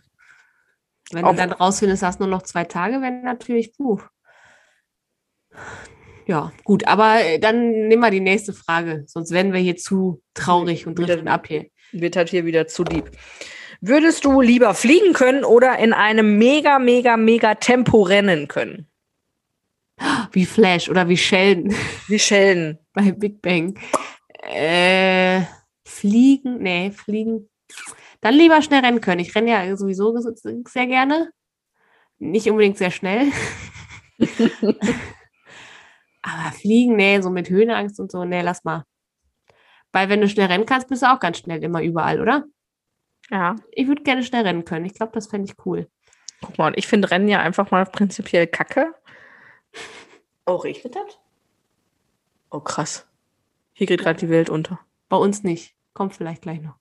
[1.12, 4.00] Wenn Ob du dann rausfindest, hast nur noch zwei Tage, wenn natürlich, puh.
[6.28, 10.22] Ja, gut, aber äh, dann nehmen wir die nächste Frage, sonst werden wir hier zu
[10.34, 11.68] traurig und driften ab hier.
[11.92, 13.12] Wird halt hier wieder zu lieb.
[13.80, 18.88] Würdest du lieber fliegen können oder in einem mega, mega, mega Tempo rennen können?
[20.32, 21.76] Wie Flash oder wie Sheldon.
[22.08, 22.80] Wie Sheldon.
[22.94, 23.78] Bei Big Bang.
[24.42, 25.42] Äh,
[25.86, 27.50] fliegen, nee, fliegen.
[28.22, 29.22] Dann lieber schnell rennen können.
[29.22, 30.18] Ich renne ja sowieso
[30.68, 31.32] sehr gerne.
[32.18, 33.32] Nicht unbedingt sehr schnell.
[36.26, 38.84] Aber fliegen, nee, so mit Höhenangst und so, nee, lass mal.
[39.92, 42.46] Weil wenn du schnell rennen kannst, bist du auch ganz schnell immer überall, oder?
[43.30, 43.56] Ja.
[43.72, 44.86] Ich würde gerne schnell rennen können.
[44.86, 45.88] Ich glaube, das fände ich cool.
[46.42, 48.94] Guck mal, und ich finde Rennen ja einfach mal prinzipiell kacke.
[50.48, 51.20] Oh, regnet das?
[52.50, 53.08] Oh, krass.
[53.74, 54.80] Hier geht gerade die Welt unter.
[55.10, 55.76] Bei uns nicht.
[55.94, 56.76] Kommt vielleicht gleich noch.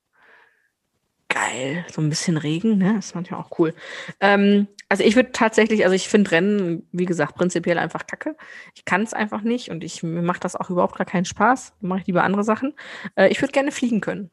[1.35, 1.85] Geil.
[1.91, 2.93] So ein bisschen Regen, ne?
[2.95, 3.73] Das ist manchmal auch cool.
[4.21, 8.37] Ähm, also ich würde tatsächlich, also ich finde Rennen, wie gesagt, prinzipiell einfach kacke.
[8.73, 11.73] Ich kann es einfach nicht und ich, mir macht das auch überhaupt gar keinen Spaß.
[11.81, 12.73] Mache ich lieber andere Sachen.
[13.15, 14.31] Äh, ich würde gerne fliegen können.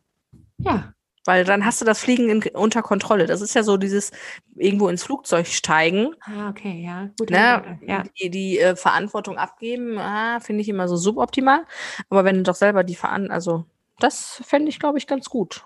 [0.59, 0.95] Ja.
[1.25, 3.27] Weil dann hast du das Fliegen in, unter Kontrolle.
[3.27, 4.13] Das ist ja so dieses
[4.55, 6.15] irgendwo ins Flugzeug steigen.
[6.21, 7.11] Ah, okay, ja.
[7.19, 7.31] Gut.
[7.31, 7.81] Ne?
[7.85, 8.05] Ja.
[8.21, 11.65] Die, die äh, Verantwortung abgeben, ah, finde ich immer so suboptimal.
[12.11, 13.65] Aber wenn du doch selber die Verantwortung, also
[13.99, 15.65] das fände ich, glaube ich, ganz gut.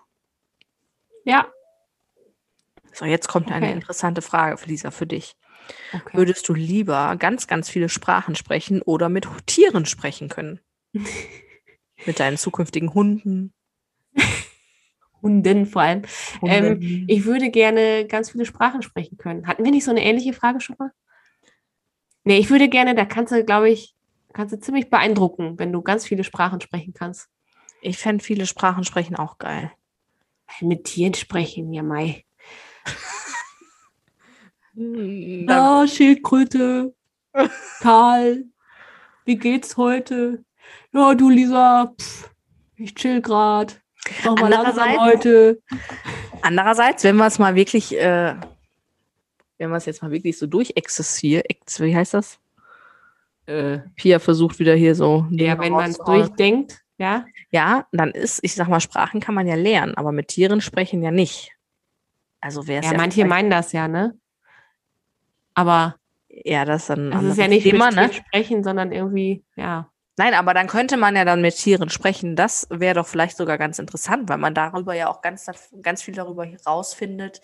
[1.27, 1.47] Ja,
[2.97, 3.57] so, jetzt kommt okay.
[3.57, 5.37] eine interessante Frage, Lisa, für dich.
[5.93, 6.17] Okay.
[6.17, 10.61] Würdest du lieber ganz, ganz viele Sprachen sprechen oder mit Tieren sprechen können?
[12.07, 13.53] mit deinen zukünftigen Hunden?
[15.23, 16.03] Hunden vor allem.
[16.41, 16.83] Hunden.
[16.83, 19.47] Ähm, ich würde gerne ganz viele Sprachen sprechen können.
[19.47, 20.91] Hatten wir nicht so eine ähnliche Frage schon mal?
[22.25, 23.95] Nee, ich würde gerne, da kannst du, glaube ich,
[24.33, 27.29] kannst du ziemlich beeindrucken, wenn du ganz viele Sprachen sprechen kannst.
[27.83, 29.71] Ich fände viele Sprachen sprechen auch geil.
[30.61, 32.25] Mit Tieren sprechen, ja, Mai.
[34.75, 36.95] Ja, Schildkröte.
[37.81, 38.45] Karl,
[39.25, 40.45] wie geht's heute?
[40.93, 42.31] Ja, du Lisa, pff,
[42.77, 43.81] ich chill grad.
[44.25, 45.61] Mach mal langsam heute.
[46.43, 48.35] Andererseits, wenn wir es mal wirklich, äh,
[49.59, 51.43] wenn wir es jetzt mal wirklich so durchexerzieren,
[51.79, 52.39] wie heißt das?
[53.47, 55.27] Äh, Pia versucht wieder hier so.
[55.31, 57.25] Ja, wenn man es durchdenkt, ja.
[57.51, 61.03] Ja, dann ist, ich sag mal, Sprachen kann man ja lernen, aber mit Tieren sprechen
[61.03, 61.53] ja nicht.
[62.41, 64.19] Also wäre es ja, ja manche meinen das ja, ne?
[65.55, 65.97] Aber
[66.29, 68.13] ja, das ist dann das ist ja nicht Thema, mit ne?
[68.13, 69.91] sprechen, sondern irgendwie, ja.
[70.19, 72.37] Nein, aber dann könnte man ja dann mit Tieren sprechen.
[72.37, 75.47] Das wäre doch vielleicht sogar ganz interessant, weil man darüber ja auch ganz,
[75.83, 77.43] ganz viel darüber herausfindet,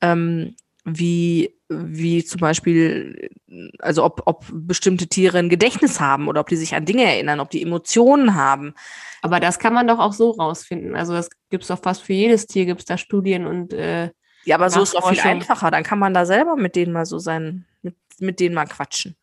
[0.00, 3.30] ähm, wie, wie zum Beispiel,
[3.78, 7.40] also ob, ob bestimmte Tiere ein Gedächtnis haben oder ob die sich an Dinge erinnern,
[7.40, 8.74] ob die Emotionen haben.
[9.22, 10.96] Aber das kann man doch auch so rausfinden.
[10.96, 14.10] Also das gibt es doch fast für jedes Tier, gibt es da Studien und äh,
[14.44, 15.70] ja, aber so ist es auch viel einfacher.
[15.70, 19.16] Dann kann man da selber mit denen mal so sein, mit, mit denen mal quatschen.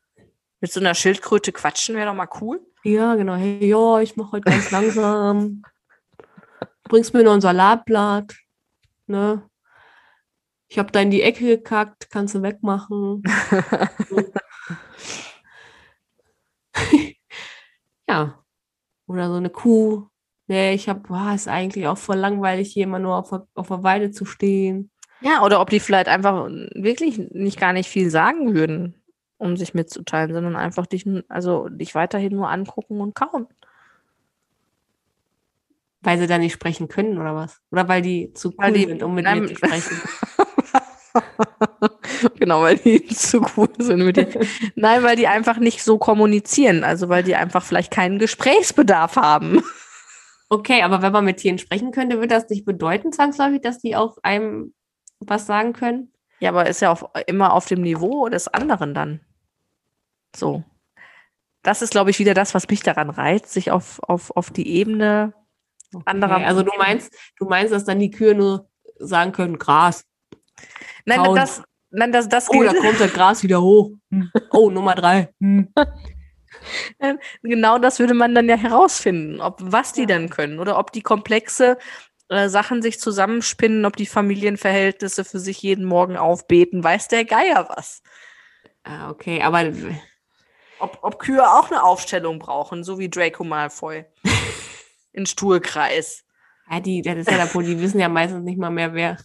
[0.62, 2.62] Mit so einer Schildkröte quatschen wäre doch mal cool.
[2.84, 3.36] Ja, genau.
[3.36, 5.64] Hey, ja, ich mache heute ganz langsam.
[6.84, 8.34] Bringst mir noch ein Salatblatt.
[9.08, 9.49] Ne?
[10.70, 13.24] Ich habe da in die Ecke gekackt, kannst du wegmachen.
[18.08, 18.44] ja.
[19.08, 20.08] Oder so eine Kuh.
[20.46, 23.84] Nee, ich habe, boah, ist eigentlich auch voll langweilig, hier immer nur auf, auf der
[23.84, 24.92] Weide zu stehen.
[25.22, 28.96] Ja, oder ob die vielleicht einfach wirklich nicht gar nicht viel sagen würden,
[29.38, 33.48] um sich mitzuteilen, sondern einfach dich, also dich weiterhin nur angucken und kauen.
[36.02, 37.60] Weil sie da nicht sprechen können oder was?
[37.72, 40.02] Oder weil die zu cool die, sind, um mit nein, mir zu sprechen?
[42.40, 44.28] genau, weil die zu cool sind mit dir.
[44.76, 46.84] Nein, weil die einfach nicht so kommunizieren.
[46.84, 49.62] Also weil die einfach vielleicht keinen Gesprächsbedarf haben.
[50.50, 53.96] Okay, aber wenn man mit Tieren sprechen könnte, würde das nicht bedeuten, zwangsläufig, dass die
[53.96, 54.74] auch einem
[55.20, 56.12] was sagen können.
[56.40, 59.20] Ja, aber ist ja auf, immer auf dem Niveau des anderen dann.
[60.36, 60.64] So.
[61.62, 64.68] Das ist, glaube ich, wieder das, was mich daran reizt, sich auf, auf, auf die
[64.68, 65.34] Ebene
[65.94, 66.04] okay.
[66.06, 66.38] anderer.
[66.38, 70.06] Also du meinst, du meinst, dass dann die Kühe nur sagen können, Gras.
[71.06, 71.36] Nein, Kauen.
[71.36, 73.92] das, nein, das, das Oh, da kommt das Gras wieder hoch.
[74.12, 74.32] Hm.
[74.52, 75.30] Oh, Nummer drei.
[75.40, 75.74] Hm.
[77.42, 81.02] Genau das würde man dann ja herausfinden, ob was die dann können oder ob die
[81.02, 81.78] komplexe
[82.30, 87.70] äh, Sachen sich zusammenspinnen, ob die Familienverhältnisse für sich jeden Morgen aufbeten, weiß der Geier
[87.70, 88.02] was.
[88.84, 89.72] Ah, okay, aber
[90.80, 94.06] Ob, ob Kühe auch eine Aufstellung brauchen, so wie Draco Malfoy.
[95.12, 96.24] In Stuhlkreis.
[96.70, 99.18] ja, die, das ist ja der Punkt, die wissen ja meistens nicht mal mehr, wer.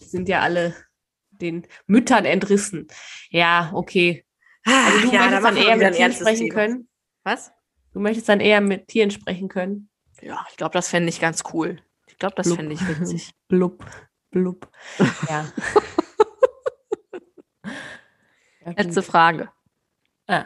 [0.00, 0.74] Die sind ja alle
[1.42, 2.88] den Müttern entrissen.
[3.30, 4.24] Ja, okay.
[4.64, 6.54] Also du ja, möchtest da dann eher mit Tieren sprechen Thema.
[6.54, 6.88] können.
[7.24, 7.52] Was?
[7.92, 9.88] Du möchtest dann eher mit Tieren sprechen können.
[10.22, 11.82] Ja, ich glaube, das fände ich ganz cool.
[12.06, 13.32] Ich glaube, das fände ich witzig.
[13.48, 13.84] Blub,
[14.30, 14.70] blub.
[15.28, 15.50] Ja.
[18.76, 19.02] Letzte.
[19.02, 19.50] Frage.
[20.26, 20.44] Ah,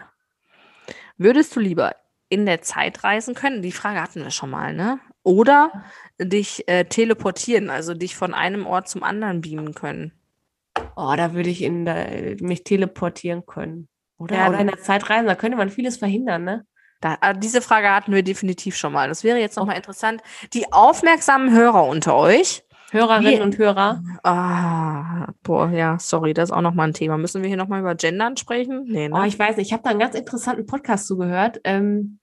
[1.17, 1.95] Würdest du lieber
[2.29, 3.63] in der Zeit reisen können?
[3.63, 4.99] Die Frage hatten wir schon mal, ne?
[5.23, 5.85] Oder
[6.19, 10.13] dich äh, teleportieren, also dich von einem Ort zum anderen beamen können?
[10.97, 13.89] Oh, da würde ich in der, mich teleportieren können.
[14.19, 14.37] Oder?
[14.37, 16.67] Ja, Oder in der Zeit reisen, da könnte man vieles verhindern, ne?
[17.01, 19.09] Da, äh, diese Frage hatten wir definitiv schon mal.
[19.09, 20.23] Das wäre jetzt nochmal interessant.
[20.53, 22.65] Die aufmerksamen Hörer unter euch.
[22.93, 24.03] Hörerinnen Wie- und Hörer.
[24.23, 27.19] Ah, boah, ja, sorry, das ist auch nochmal ein Thema.
[27.19, 28.85] Müssen wir hier nochmal über Gendern sprechen?
[28.87, 29.21] Nee, ne?
[29.21, 31.61] Oh, ich weiß nicht, ich habe da einen ganz interessanten Podcast zugehört.
[31.65, 32.21] Ähm,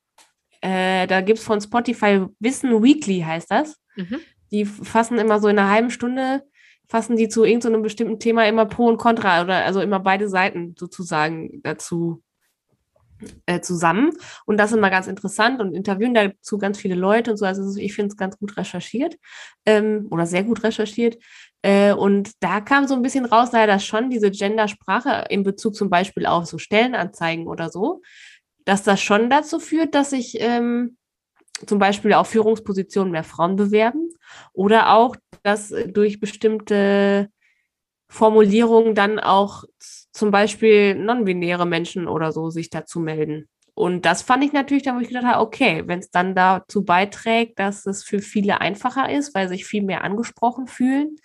[0.61, 3.77] äh, da gibt es von Spotify Wissen Weekly, heißt das.
[3.95, 4.19] mhm.
[4.51, 6.43] Die fassen immer so in einer halben Stunde,
[6.91, 10.75] fassen die zu irgendeinem bestimmten Thema immer Pro und Contra oder also immer beide Seiten
[10.77, 12.21] sozusagen dazu
[13.45, 14.11] äh, zusammen.
[14.45, 17.45] Und das ist immer ganz interessant und interviewen dazu ganz viele Leute und so.
[17.45, 19.15] Also ich finde es ganz gut recherchiert
[19.65, 21.17] ähm, oder sehr gut recherchiert.
[21.61, 25.75] Äh, und da kam so ein bisschen raus, naja, dass schon diese Gendersprache in Bezug
[25.75, 28.01] zum Beispiel auf so Stellenanzeigen oder so,
[28.65, 30.97] dass das schon dazu führt, dass sich ähm,
[31.65, 34.09] zum Beispiel auf Führungspositionen mehr Frauen bewerben
[34.53, 37.29] oder auch, dass durch bestimmte
[38.09, 39.63] Formulierungen dann auch
[40.11, 43.47] zum Beispiel non-binäre Menschen oder so sich dazu melden.
[43.73, 46.83] Und das fand ich natürlich, da wo ich gedacht habe, okay, wenn es dann dazu
[46.83, 51.15] beiträgt, dass es für viele einfacher ist, weil sich viel mehr angesprochen fühlen,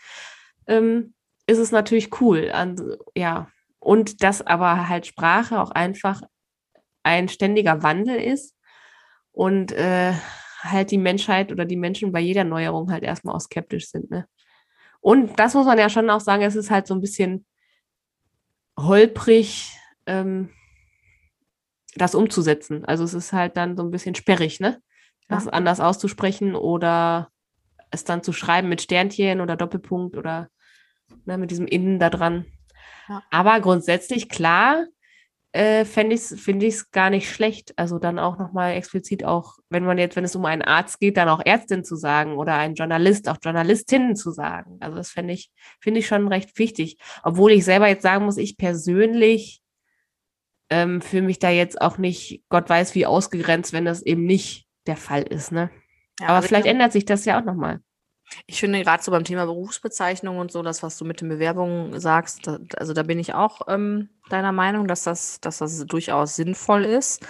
[0.66, 1.14] ähm,
[1.46, 2.50] ist es natürlich cool.
[2.52, 2.76] An,
[3.16, 3.48] ja.
[3.78, 6.22] Und dass aber halt Sprache auch einfach
[7.02, 8.55] ein ständiger Wandel ist
[9.36, 10.14] und äh,
[10.62, 14.10] halt die Menschheit oder die Menschen bei jeder Neuerung halt erstmal auch skeptisch sind.
[14.10, 14.26] Ne?
[15.00, 17.44] Und das muss man ja schon auch sagen, es ist halt so ein bisschen
[18.78, 20.48] holprig, ähm,
[21.96, 22.86] das umzusetzen.
[22.86, 24.80] Also es ist halt dann so ein bisschen sperrig, ne?
[25.28, 25.52] Das Ja.
[25.52, 27.28] anders auszusprechen oder
[27.90, 30.48] es dann zu schreiben mit Sternchen oder Doppelpunkt oder
[31.26, 32.46] ne, mit diesem Innen da dran.
[33.08, 33.22] Ja.
[33.30, 34.86] Aber grundsätzlich, klar,
[35.56, 37.72] äh, finde ich es gar nicht schlecht.
[37.78, 41.16] Also dann auch nochmal explizit auch, wenn man jetzt, wenn es um einen Arzt geht,
[41.16, 44.76] dann auch Ärztin zu sagen oder einen Journalist, auch Journalistinnen zu sagen.
[44.80, 46.98] Also das fände ich, finde ich schon recht wichtig.
[47.22, 49.62] Obwohl ich selber jetzt sagen muss, ich persönlich
[50.68, 54.66] ähm, fühle mich da jetzt auch nicht, Gott weiß wie ausgegrenzt, wenn das eben nicht
[54.86, 55.52] der Fall ist.
[55.52, 55.70] Ne?
[56.20, 57.80] Ja, Aber also vielleicht ich, ändert sich das ja auch nochmal.
[58.46, 61.98] Ich finde gerade so beim Thema Berufsbezeichnung und so, das, was du mit den Bewerbungen
[62.00, 66.36] sagst, da, also da bin ich auch ähm, deiner Meinung, dass das, dass das durchaus
[66.36, 67.24] sinnvoll ist.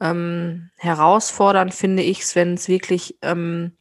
[0.00, 3.72] Ähm, herausfordernd finde ich es, wenn es wirklich ähm,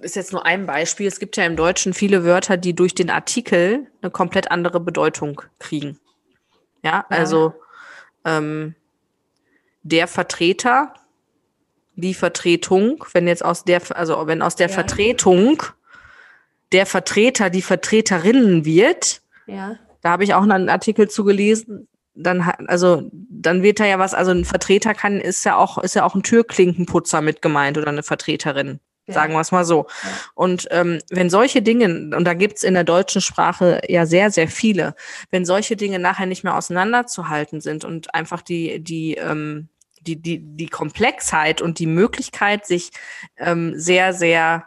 [0.00, 1.06] ist jetzt nur ein Beispiel.
[1.06, 5.42] Es gibt ja im Deutschen viele Wörter, die durch den Artikel eine komplett andere Bedeutung
[5.58, 5.98] kriegen.
[6.82, 7.04] Ja, Ja.
[7.10, 7.54] also
[8.24, 8.74] ähm,
[9.82, 10.94] der Vertreter,
[12.00, 14.74] die Vertretung, wenn jetzt aus der, also wenn aus der Ja.
[14.74, 15.62] Vertretung
[16.72, 19.76] der Vertreter die Vertreterinnen wird, Ja.
[20.02, 24.14] da habe ich auch einen Artikel zugelesen, dann ha- also dann wird da ja was,
[24.14, 27.88] also ein Vertreter kann, ist ja auch, ist ja auch ein Türklinkenputzer mit gemeint oder
[27.88, 28.80] eine Vertreterin.
[29.06, 29.14] Ja.
[29.14, 29.86] Sagen wir es mal so.
[30.02, 30.08] Ja.
[30.34, 34.48] Und ähm, wenn solche Dinge, und da gibt's in der deutschen Sprache ja sehr, sehr
[34.48, 34.94] viele,
[35.30, 39.68] wenn solche Dinge nachher nicht mehr auseinanderzuhalten sind und einfach die, die, ähm,
[40.02, 42.90] die, die, die Komplexheit und die Möglichkeit, sich
[43.36, 44.66] ähm, sehr, sehr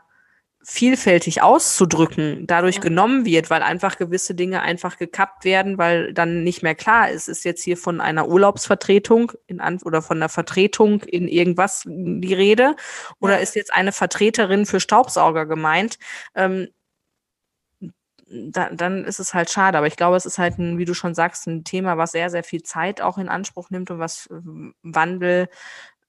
[0.64, 2.82] vielfältig auszudrücken, dadurch Ja.
[2.82, 7.28] genommen wird, weil einfach gewisse Dinge einfach gekappt werden, weil dann nicht mehr klar ist,
[7.28, 12.34] ist jetzt hier von einer Urlaubsvertretung in An oder von einer Vertretung in irgendwas die
[12.36, 12.76] Rede
[13.20, 13.40] oder Ja.
[13.40, 15.98] ist jetzt eine Vertreterin für Staubsauger gemeint,
[16.36, 16.68] ähm,
[18.32, 19.78] da, dann ist es halt schade.
[19.78, 22.30] Aber ich glaube, es ist halt, ein, wie du schon sagst, ein Thema, was sehr,
[22.30, 25.50] sehr viel Zeit auch in Anspruch nimmt und was ähm, Wandel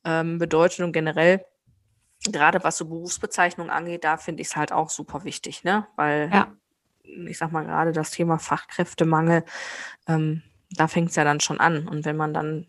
[0.04, 1.44] ähm, bedeutet und generell
[2.30, 5.86] gerade was so Berufsbezeichnung angeht, da finde ich es halt auch super wichtig, ne?
[5.96, 6.52] Weil Ja.
[7.02, 9.44] ich sag mal gerade das Thema Fachkräftemangel,
[10.06, 11.88] ähm, da fängt es ja dann schon an.
[11.88, 12.68] Und wenn man dann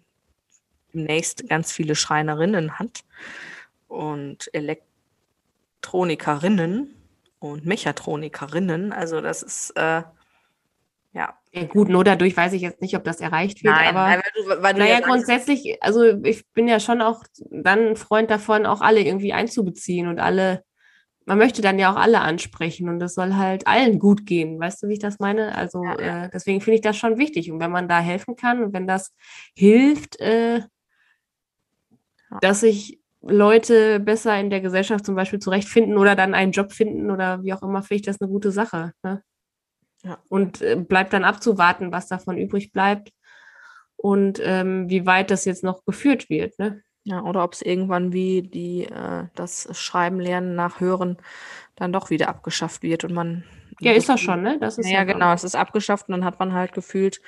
[0.93, 3.03] demnächst ganz viele Schreinerinnen hat
[3.87, 6.95] und Elektronikerinnen
[7.51, 8.93] und Mechatronikerinnen.
[8.93, 10.03] Also das ist äh,
[11.13, 11.37] ja.
[11.51, 13.75] Ja, gut, nur dadurch weiß ich jetzt nicht, ob das erreicht wird.
[13.75, 17.23] Nein, aber weil du, weil du naja, ja grundsätzlich, also ich bin ja schon auch
[17.51, 20.63] dann ein Freund davon, auch alle irgendwie einzubeziehen und alle,
[21.25, 24.59] man möchte dann ja auch alle ansprechen und es soll halt allen gut gehen.
[24.59, 25.55] Weißt du, wie ich das meine?
[25.55, 26.25] Also Ja, ja.
[26.25, 27.51] Äh, deswegen finde ich das schon wichtig.
[27.51, 29.13] Und wenn man da helfen kann und wenn das
[29.55, 30.61] hilft, äh,
[32.41, 37.09] dass sich Leute besser in der Gesellschaft zum Beispiel zurechtfinden oder dann einen Job finden
[37.09, 38.91] oder wie auch immer, finde ich das eine gute Sache.
[39.01, 39.23] Ne?
[40.03, 40.19] Ja.
[40.29, 43.11] Und äh, bleibt dann abzuwarten, was davon übrig bleibt
[43.95, 46.59] und ähm, wie weit das jetzt noch geführt wird.
[46.59, 46.83] Ne?
[47.05, 51.17] Ja, oder ob es irgendwann wie die äh, das Schreiben lernen nach Hören
[51.75, 53.43] dann doch wieder abgeschafft wird und man
[53.79, 54.57] Ja, ist das schon, ne?
[54.59, 55.07] Das ist ja, schon.
[55.07, 57.21] genau, es ist abgeschafft und dann hat man halt gefühlt,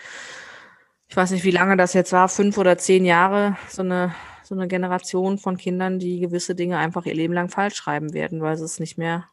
[1.08, 4.14] ich weiß nicht, wie lange das jetzt war, fünf oder zehn Jahre, so eine,
[4.46, 8.42] so eine Generation von Kindern, die gewisse Dinge einfach ihr Leben lang falsch schreiben werden,
[8.42, 9.26] weil sie es nicht mehr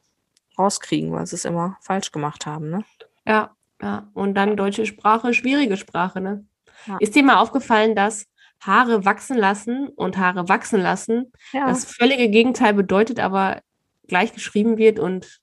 [0.58, 2.84] rauskriegen, weil sie es immer falsch gemacht haben, ne?
[3.26, 4.08] Ja, ja.
[4.14, 6.46] Und dann deutsche Sprache, schwierige Sprache, ne?
[6.86, 6.96] Ja.
[7.00, 8.26] Ist dir mal aufgefallen, dass
[8.60, 11.66] Haare wachsen lassen und Haare wachsen lassen Ja.
[11.68, 13.60] das völlige Gegenteil bedeutet, aber
[14.08, 15.40] gleich geschrieben wird und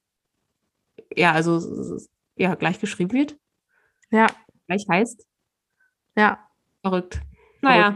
[1.15, 1.59] ja, also
[2.36, 3.38] ja, gleich geschrieben wird,
[4.11, 4.28] ja,
[4.67, 5.26] gleich heißt.
[6.15, 6.39] ja.
[6.82, 7.20] Verrückt.
[7.61, 7.95] Naja,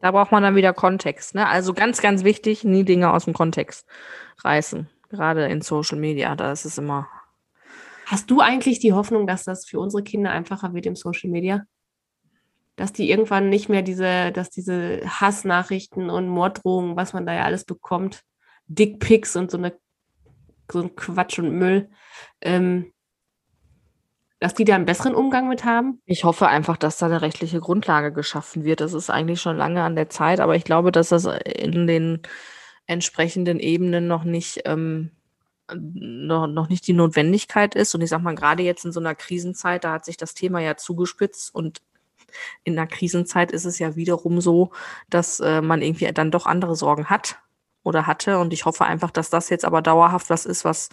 [0.00, 1.48] Da braucht man dann wieder Kontext, ne?
[1.48, 3.86] Also ganz, ganz wichtig, nie Dinge aus dem Kontext
[4.44, 4.88] reißen.
[5.08, 7.08] Gerade in Social Media, da ist es immer.
[8.06, 11.62] hast du eigentlich die Hoffnung, dass das für unsere Kinder einfacher wird im Social Media?
[12.76, 17.44] Dass die irgendwann nicht mehr diese, dass diese Hassnachrichten und Morddrohungen, was man da ja
[17.44, 18.22] alles bekommt,
[18.66, 19.78] Dickpics und so eine
[20.70, 21.88] so ein Quatsch und Müll,
[22.40, 22.92] ähm,
[24.46, 26.00] dass die da einen besseren Umgang mit haben?
[26.06, 28.80] Ich hoffe einfach, dass da eine rechtliche Grundlage geschaffen wird.
[28.80, 32.22] Das ist eigentlich schon lange an der Zeit, aber ich glaube, dass das in den
[32.86, 35.10] entsprechenden Ebenen noch nicht, ähm,
[35.74, 37.92] noch, noch nicht die Notwendigkeit ist.
[37.96, 40.60] Und ich sag mal, gerade jetzt in so einer Krisenzeit, da hat sich das Thema
[40.60, 41.82] ja zugespitzt und
[42.62, 44.70] in einer Krisenzeit ist es ja wiederum so,
[45.10, 47.40] dass äh, man irgendwie dann doch andere Sorgen hat
[47.86, 48.38] oder hatte.
[48.38, 50.90] Und ich hoffe einfach, dass das jetzt aber dauerhaft was ist, was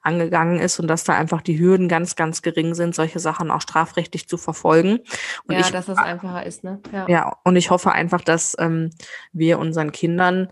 [0.00, 3.60] angegangen ist und dass da einfach die Hürden ganz, ganz gering sind, solche Sachen auch
[3.60, 5.00] strafrechtlich zu verfolgen.
[5.46, 6.80] Und ja, ich, dass das einfacher ist, ne?
[6.92, 7.06] Ja.
[7.08, 8.90] ja, und ich hoffe einfach, dass ähm,
[9.32, 10.48] wir unseren Kindern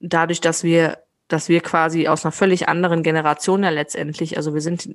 [0.00, 0.98] dadurch, dass wir
[1.28, 4.88] dass wir quasi aus einer völlig anderen Generation ja letztendlich, also wir sind,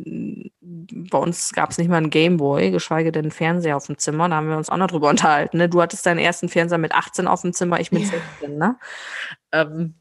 [0.62, 4.30] bei uns gab es nicht mal einen Gameboy, geschweige denn einen Fernseher auf dem Zimmer,
[4.30, 5.58] da haben wir uns auch noch drüber unterhalten.
[5.58, 5.68] Ne?
[5.68, 8.10] Du hattest deinen ersten Fernseher mit 18 auf dem Zimmer, ich mit Ja.
[8.40, 8.78] 16, ne?
[9.52, 9.96] Ähm,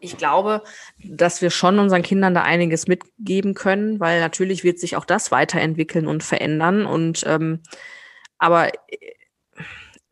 [0.00, 0.62] ich glaube,
[1.02, 5.30] dass wir schon unseren Kindern da einiges mitgeben können, weil natürlich wird sich auch das
[5.30, 6.86] weiterentwickeln und verändern.
[6.86, 7.62] Und ähm,
[8.38, 9.16] aber äh,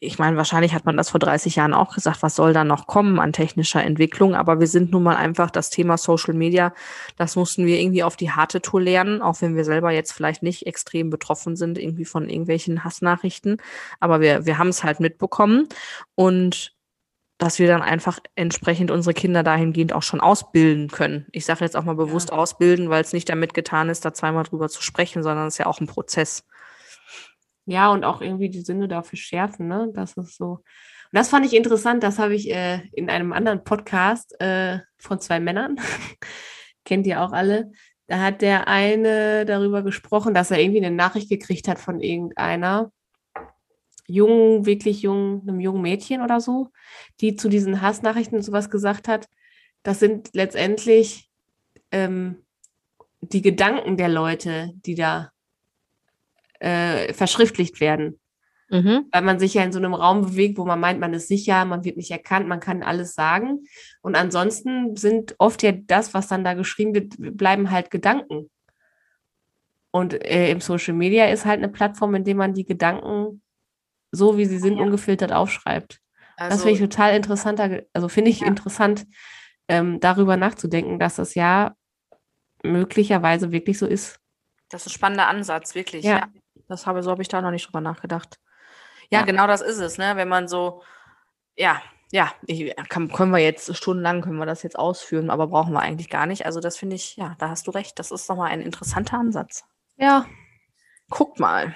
[0.06, 2.86] ich meine, wahrscheinlich hat man das vor 30 Jahren auch gesagt, was soll da noch
[2.86, 4.34] kommen an technischer Entwicklung.
[4.34, 6.74] Aber wir sind nun mal einfach das Thema Social Media,
[7.16, 10.42] das mussten wir irgendwie auf die harte Tour lernen, auch wenn wir selber jetzt vielleicht
[10.42, 13.58] nicht extrem betroffen sind, irgendwie von irgendwelchen Hassnachrichten.
[14.00, 15.68] Aber wir, wir haben es halt mitbekommen.
[16.14, 16.74] Und
[17.38, 21.26] dass wir dann einfach entsprechend unsere Kinder dahingehend auch schon ausbilden können.
[21.32, 24.44] Ich sage jetzt auch mal bewusst ausbilden, weil es nicht damit getan ist, da zweimal
[24.44, 26.44] drüber zu sprechen, sondern es ist ja auch ein Prozess.
[27.66, 29.90] Ja, und auch irgendwie die Sinne dafür schärfen, ne?
[29.94, 30.46] Das ist so.
[30.46, 30.62] Und
[31.12, 35.40] das fand ich interessant, das habe ich äh, in einem anderen Podcast äh, von zwei
[35.40, 35.76] Männern,
[36.84, 37.72] kennt ihr auch alle,
[38.06, 42.92] da hat der eine darüber gesprochen, dass er irgendwie eine Nachricht gekriegt hat von irgendeiner
[44.06, 46.70] jungen, wirklich jungen, einem jungen Mädchen oder so,
[47.20, 49.28] die zu diesen Hassnachrichten und sowas gesagt hat.
[49.82, 51.30] Das sind letztendlich
[51.90, 52.44] ähm,
[53.20, 55.30] die Gedanken der Leute, die da
[56.60, 58.20] äh, verschriftlicht werden.
[58.70, 59.06] Mhm.
[59.12, 61.64] Weil man sich ja in so einem Raum bewegt, wo man meint, man ist sicher,
[61.64, 63.64] man wird nicht erkannt, man kann alles sagen.
[64.00, 68.50] Und ansonsten sind oft ja das, was dann da geschrieben wird, bleiben halt Gedanken.
[69.90, 73.42] Und äh, im Social Media ist halt eine Plattform, in der man die Gedanken
[74.14, 74.82] so, wie sie sind, Ja.
[74.84, 76.00] ungefiltert aufschreibt.
[76.36, 78.46] das Also, finde ich total interessanter, also finde ich Ja.
[78.48, 79.06] interessant,
[79.68, 81.74] ähm, darüber nachzudenken, dass das ja
[82.62, 84.18] möglicherweise wirklich so ist.
[84.70, 86.04] das ist ein spannender Ansatz, wirklich.
[86.04, 86.16] Ja.
[86.16, 86.28] Ja.
[86.68, 88.38] Das habe, so habe ich da noch nicht drüber nachgedacht.
[89.10, 89.24] Ja, Ja.
[89.24, 90.16] genau das ist es, ne?
[90.16, 90.82] Wenn man so,
[91.56, 95.72] ja, ja, ich, kann, können wir jetzt stundenlang können wir das jetzt ausführen, aber brauchen
[95.72, 96.46] wir eigentlich gar nicht.
[96.46, 97.98] Also das finde ich, ja, da hast du recht.
[97.98, 99.64] Das ist nochmal ein interessanter Ansatz.
[99.96, 100.26] Ja,
[101.10, 101.74] Guck mal.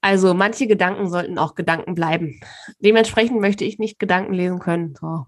[0.00, 2.40] Also manche Gedanken sollten auch Gedanken bleiben.
[2.78, 4.94] Dementsprechend möchte ich nicht Gedanken lesen können.
[4.98, 5.26] So.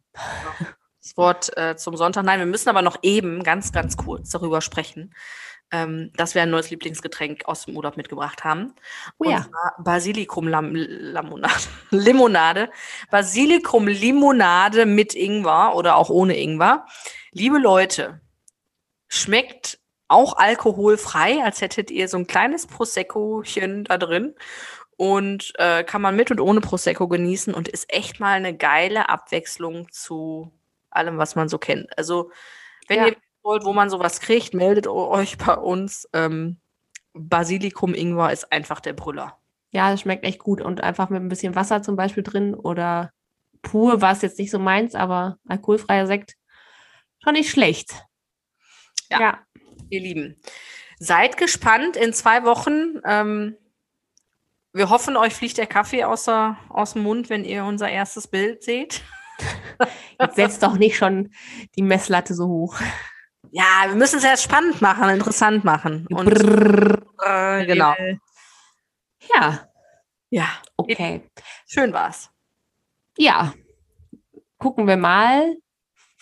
[1.03, 2.25] Das Wort äh, zum Sonntag.
[2.25, 5.13] Nein, wir müssen aber noch eben ganz, ganz kurz darüber sprechen,
[5.71, 8.75] ähm, dass wir ein neues Lieblingsgetränk aus dem Urlaub mitgebracht haben.
[9.19, 9.43] Oh Und ja.
[9.43, 11.55] zwar Basilikum-Limonade.
[11.91, 12.71] Limonade.
[13.11, 16.87] Basilikum-Limonade mit Ingwer oder auch ohne Ingwer.
[17.33, 18.21] Liebe Leute,
[19.09, 19.82] schmeckt
[20.13, 24.35] auch alkoholfrei, als hättet ihr so ein kleines Proseccochen da drin.
[24.97, 29.09] Und äh, kann man mit und ohne Prosecco genießen und ist echt mal eine geile
[29.09, 30.53] Abwechslung zu
[30.91, 31.97] allem, was man so kennt.
[31.99, 32.31] Also,
[32.89, 33.07] wenn Ja.
[33.09, 36.09] ihr wollt, wo man sowas kriegt, meldet euch bei uns.
[36.13, 36.61] Ähm,
[37.15, 39.39] Basilikum Ingwer ist einfach der Brüller.
[39.73, 43.11] Ja, das schmeckt echt gut und einfach mit ein bisschen Wasser zum Beispiel drin oder
[43.63, 46.37] pur war es jetzt nicht so meins, aber alkoholfreier Sekt
[47.25, 48.05] schon nicht schlecht.
[49.11, 49.21] Ja.
[49.21, 49.39] ja.
[49.93, 50.41] Ihr Lieben,
[50.99, 52.99] seid gespannt in zwei Wochen.
[53.05, 53.59] Ähm,
[54.73, 58.27] wir hoffen, euch fliegt der Kaffee aus, der, aus dem Mund, wenn ihr unser erstes
[58.27, 59.03] Bild seht.
[60.19, 61.31] Jetzt setzt doch nicht schon
[61.77, 62.81] die Messlatte so hoch.
[63.51, 66.07] Ja, wir müssen es erst spannend machen, interessant machen.
[66.09, 67.61] Und Brrr.
[67.61, 67.95] äh, genau.
[69.35, 69.69] Ja,
[70.31, 71.29] Ja, okay.
[71.69, 72.31] schön war's.
[73.19, 73.53] Ja,
[74.57, 75.55] gucken wir mal,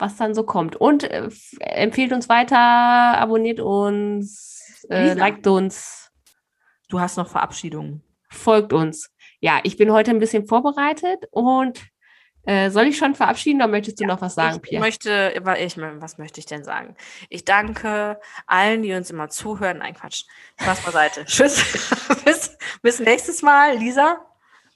[0.01, 0.77] was dann so kommt.
[0.77, 1.29] Und äh,
[1.61, 6.11] empfiehlt uns weiter, abonniert uns, äh, liked uns,
[6.89, 8.03] Du hast noch Verabschiedungen.
[8.31, 9.11] folgt uns.
[9.41, 11.81] Ja, ich bin heute ein bisschen vorbereitet und
[12.45, 14.81] äh, soll ich schon verabschieden oder möchtest du noch was sagen, ich Pia?
[14.81, 16.97] möchte, ich, was möchte ich denn sagen?
[17.29, 19.79] Ich danke allen, die uns immer zuhören.
[19.79, 20.25] Nein, Quatsch.
[20.61, 21.25] Spaß beiseite.
[21.27, 21.63] Tschüss.
[22.25, 24.25] bis, bis nächstes Mal, Lisa.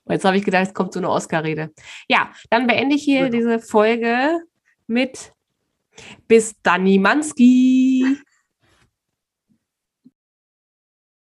[0.08, 1.72] Jetzt habe ich gedacht, es kommt so eine Oscar-Rede.
[2.06, 3.32] Ja, dann beende ich hier Genau.
[3.32, 4.40] diese Folge
[4.86, 5.32] mit
[6.26, 8.18] Bis Danny Manski.